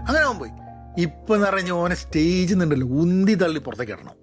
അങ്ങനെ 0.08 0.24
അവൻ 0.26 0.38
പോയി. 0.40 0.52
ഇപ്പം 1.06 1.42
നിറഞ്ഞ 1.42 1.72
ഓനെ 1.72 1.96
സ്റ്റേജിൽ 1.96 2.54
നിന്നുണ്ടല്ലോ 2.54 2.88
ഉന്തി 2.88 3.34
തള്ളി 3.34 3.60
പുറത്തേക്ക് 3.60 3.92
ഇടണം 3.92 4.16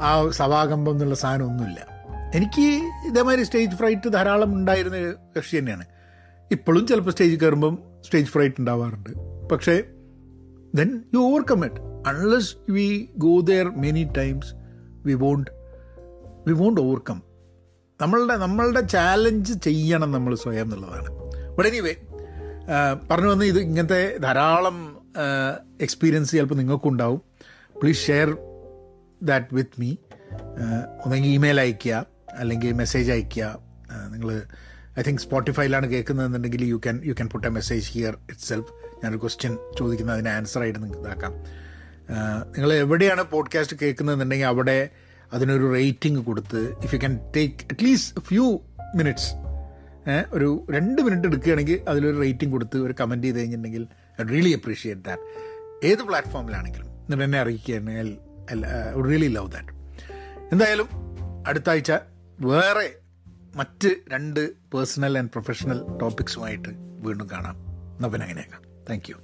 ആ 0.00 0.10
സഭാകമ്പം 0.40 0.92
എന്നുള്ള 0.92 1.14
സാധനം 1.14 1.46
ഒന്നുമില്ല. 1.46 1.99
എനിക്ക് 2.34 2.66
ഇതേമാതിരി 3.08 3.42
സ്റ്റേജ് 3.42 3.76
ഫ്രൈറ്റ് 3.76 4.08
ധാരാളം 4.12 4.50
ഉണ്ടായിരുന്ന 4.54 4.98
കക്ഷി 5.36 5.54
തന്നെയാണ്. 5.58 5.84
ഇപ്പോഴും 6.52 6.86
ചിലപ്പോൾ 6.86 7.10
സ്റ്റേജ് 7.10 7.40
കയറുമ്പം 7.40 7.78
സ്റ്റേജ് 8.06 8.26
ഫ്രൈറ്റ് 8.26 8.60
ഉണ്ടാവാറുണ്ട്. 8.60 9.10
പക്ഷേ 9.52 9.74
then 10.74 10.90
you 11.14 11.18
overcome 11.18 11.64
it 11.64 11.80
unless 12.08 12.72
we 12.72 13.08
go 13.16 13.40
there 13.40 13.70
many 13.70 14.04
times 14.18 14.52
we 15.06 15.14
won't 15.14 15.50
we 16.46 16.52
won't 16.52 16.80
overcome 16.80 17.22
നമ്മളുടെ 18.02 18.36
നമ്മളുടെ 18.36 18.80
ചാലഞ്ച് 18.80 19.52
ചെയ്യണം 19.62 20.12
നമ്മൾ 20.12 20.34
സ്വയം 20.34 20.62
എന്നുള്ളതാണ്. 20.62 21.10
ബട്ട് 21.56 21.68
എനിവേ 21.70 21.94
പറഞ്ഞു 23.10 23.28
വന്ന് 23.28 23.44
ഇത് 23.44 23.58
ഇങ്ങനത്തെ 23.58 24.16
ധാരാളം 24.18 24.76
എക്സ്പീരിയൻസ് 25.80 26.30
ചിലപ്പോൾ 26.30 26.54
നിങ്ങൾക്കുണ്ടാവും. 26.54 27.20
Please 27.80 28.00
share 28.06 28.30
that 29.22 29.54
with 29.54 29.80
me 29.80 29.90
ഒന്നെങ്കിൽ 31.04 31.28
ഇമെയിൽ 31.28 31.60
അയയ്ക്കുക. 31.60 32.06
അല്ലെങ്കിൽ 32.38 32.72
മെസ്സേജ് 32.72 33.12
അയയ്ക്കുക. 33.12 33.44
നിങ്ങൾ 34.08 34.42
ഐ 34.98 35.02
തിങ്ക് 35.02 35.20
സ്പോട്ടിഫൈയിലാണ് 35.20 35.86
കേൾക്കുന്നതെന്നുണ്ടെങ്കിൽ 35.86 36.64
you 36.64 36.76
can 36.76 37.00
you 37.04 37.12
can 37.12 37.28
put 37.28 37.46
a 37.46 37.50
message 37.50 37.90
here 37.90 38.14
itself 38.40 38.70
ഞാനൊരു 39.02 39.18
ക്വസ്റ്റ്യൻ 39.18 39.58
ചോദിക്കുന്ന 39.78 40.12
അതിന് 40.12 40.28
ആൻസർ 40.28 40.60
ആയിട്ട് 40.62 40.82
നിങ്ങൾക്ക് 40.82 41.08
ഇതാക്കാം. 41.08 41.32
നിങ്ങൾ 42.56 42.72
എവിടെയാണ് 42.72 43.22
പോഡ്കാസ്റ്റ് 43.22 43.76
കേൾക്കുന്നതെന്നുണ്ടെങ്കിൽ 43.82 44.46
അവിടെ 44.46 44.90
അതിനൊരു 45.32 45.74
റേറ്റിംഗ് 45.74 46.20
കൊടുത്ത് 46.20 46.74
if 46.84 46.94
you 46.94 46.98
can 46.98 47.20
take 47.36 47.54
at least 47.72 48.20
few 48.20 48.58
minutes 48.96 49.30
ഒരു 50.32 50.66
രണ്ട് 50.70 51.02
മിനിറ്റ് 51.02 51.26
എടുക്കുകയാണെങ്കിൽ 51.26 51.82
അതിലൊരു 51.88 52.18
റേറ്റിംഗ് 52.20 52.52
കൊടുത്ത് 52.52 52.76
ഒരു 52.76 52.94
കമന്റ് 53.00 53.26
ചെയ്ത് 53.26 53.38
കഴിഞ്ഞിട്ടുണ്ടെങ്കിൽ 53.38 53.88
ഐ 54.20 54.24
റിയലി 54.24 54.50
അപ്രീഷിയേറ്റ് 54.50 55.02
ദാറ്റ് 55.02 55.22
ഏത് 55.86 56.02
പ്ലാറ്റ്ഫോമിലാണെങ്കിലും 56.02 56.86
എന്നിട്ട് 56.86 57.24
എന്നെ 57.24 57.40
അറിയിക്കുകയാണെങ്കിൽ 57.40 58.10
റിയലി 59.10 59.26
ലവ് 59.26 59.50
ദാറ്റ് 59.50 59.72
എന്തായാലും 60.52 60.88
അടുത്ത 61.46 61.70
ആഴ്ച 61.70 61.92
വേറെ 62.40 62.96
മറ്റ് 63.56 63.90
രണ്ട് 64.08 64.50
പേഴ്സണൽ 64.50 65.18
ആൻഡ് 65.18 65.30
പ്രൊഫഷണൽ 65.30 65.98
ടോപ്പിക്സുമായിട്ട് 65.98 66.68
വീണ്ടും 67.00 67.30
കാണാം. 67.30 67.56
നവൻ 68.00 68.22
അങ്ങനെയൊക്കെ. 68.22 68.56
Thank 68.90 69.10
you 69.10 69.16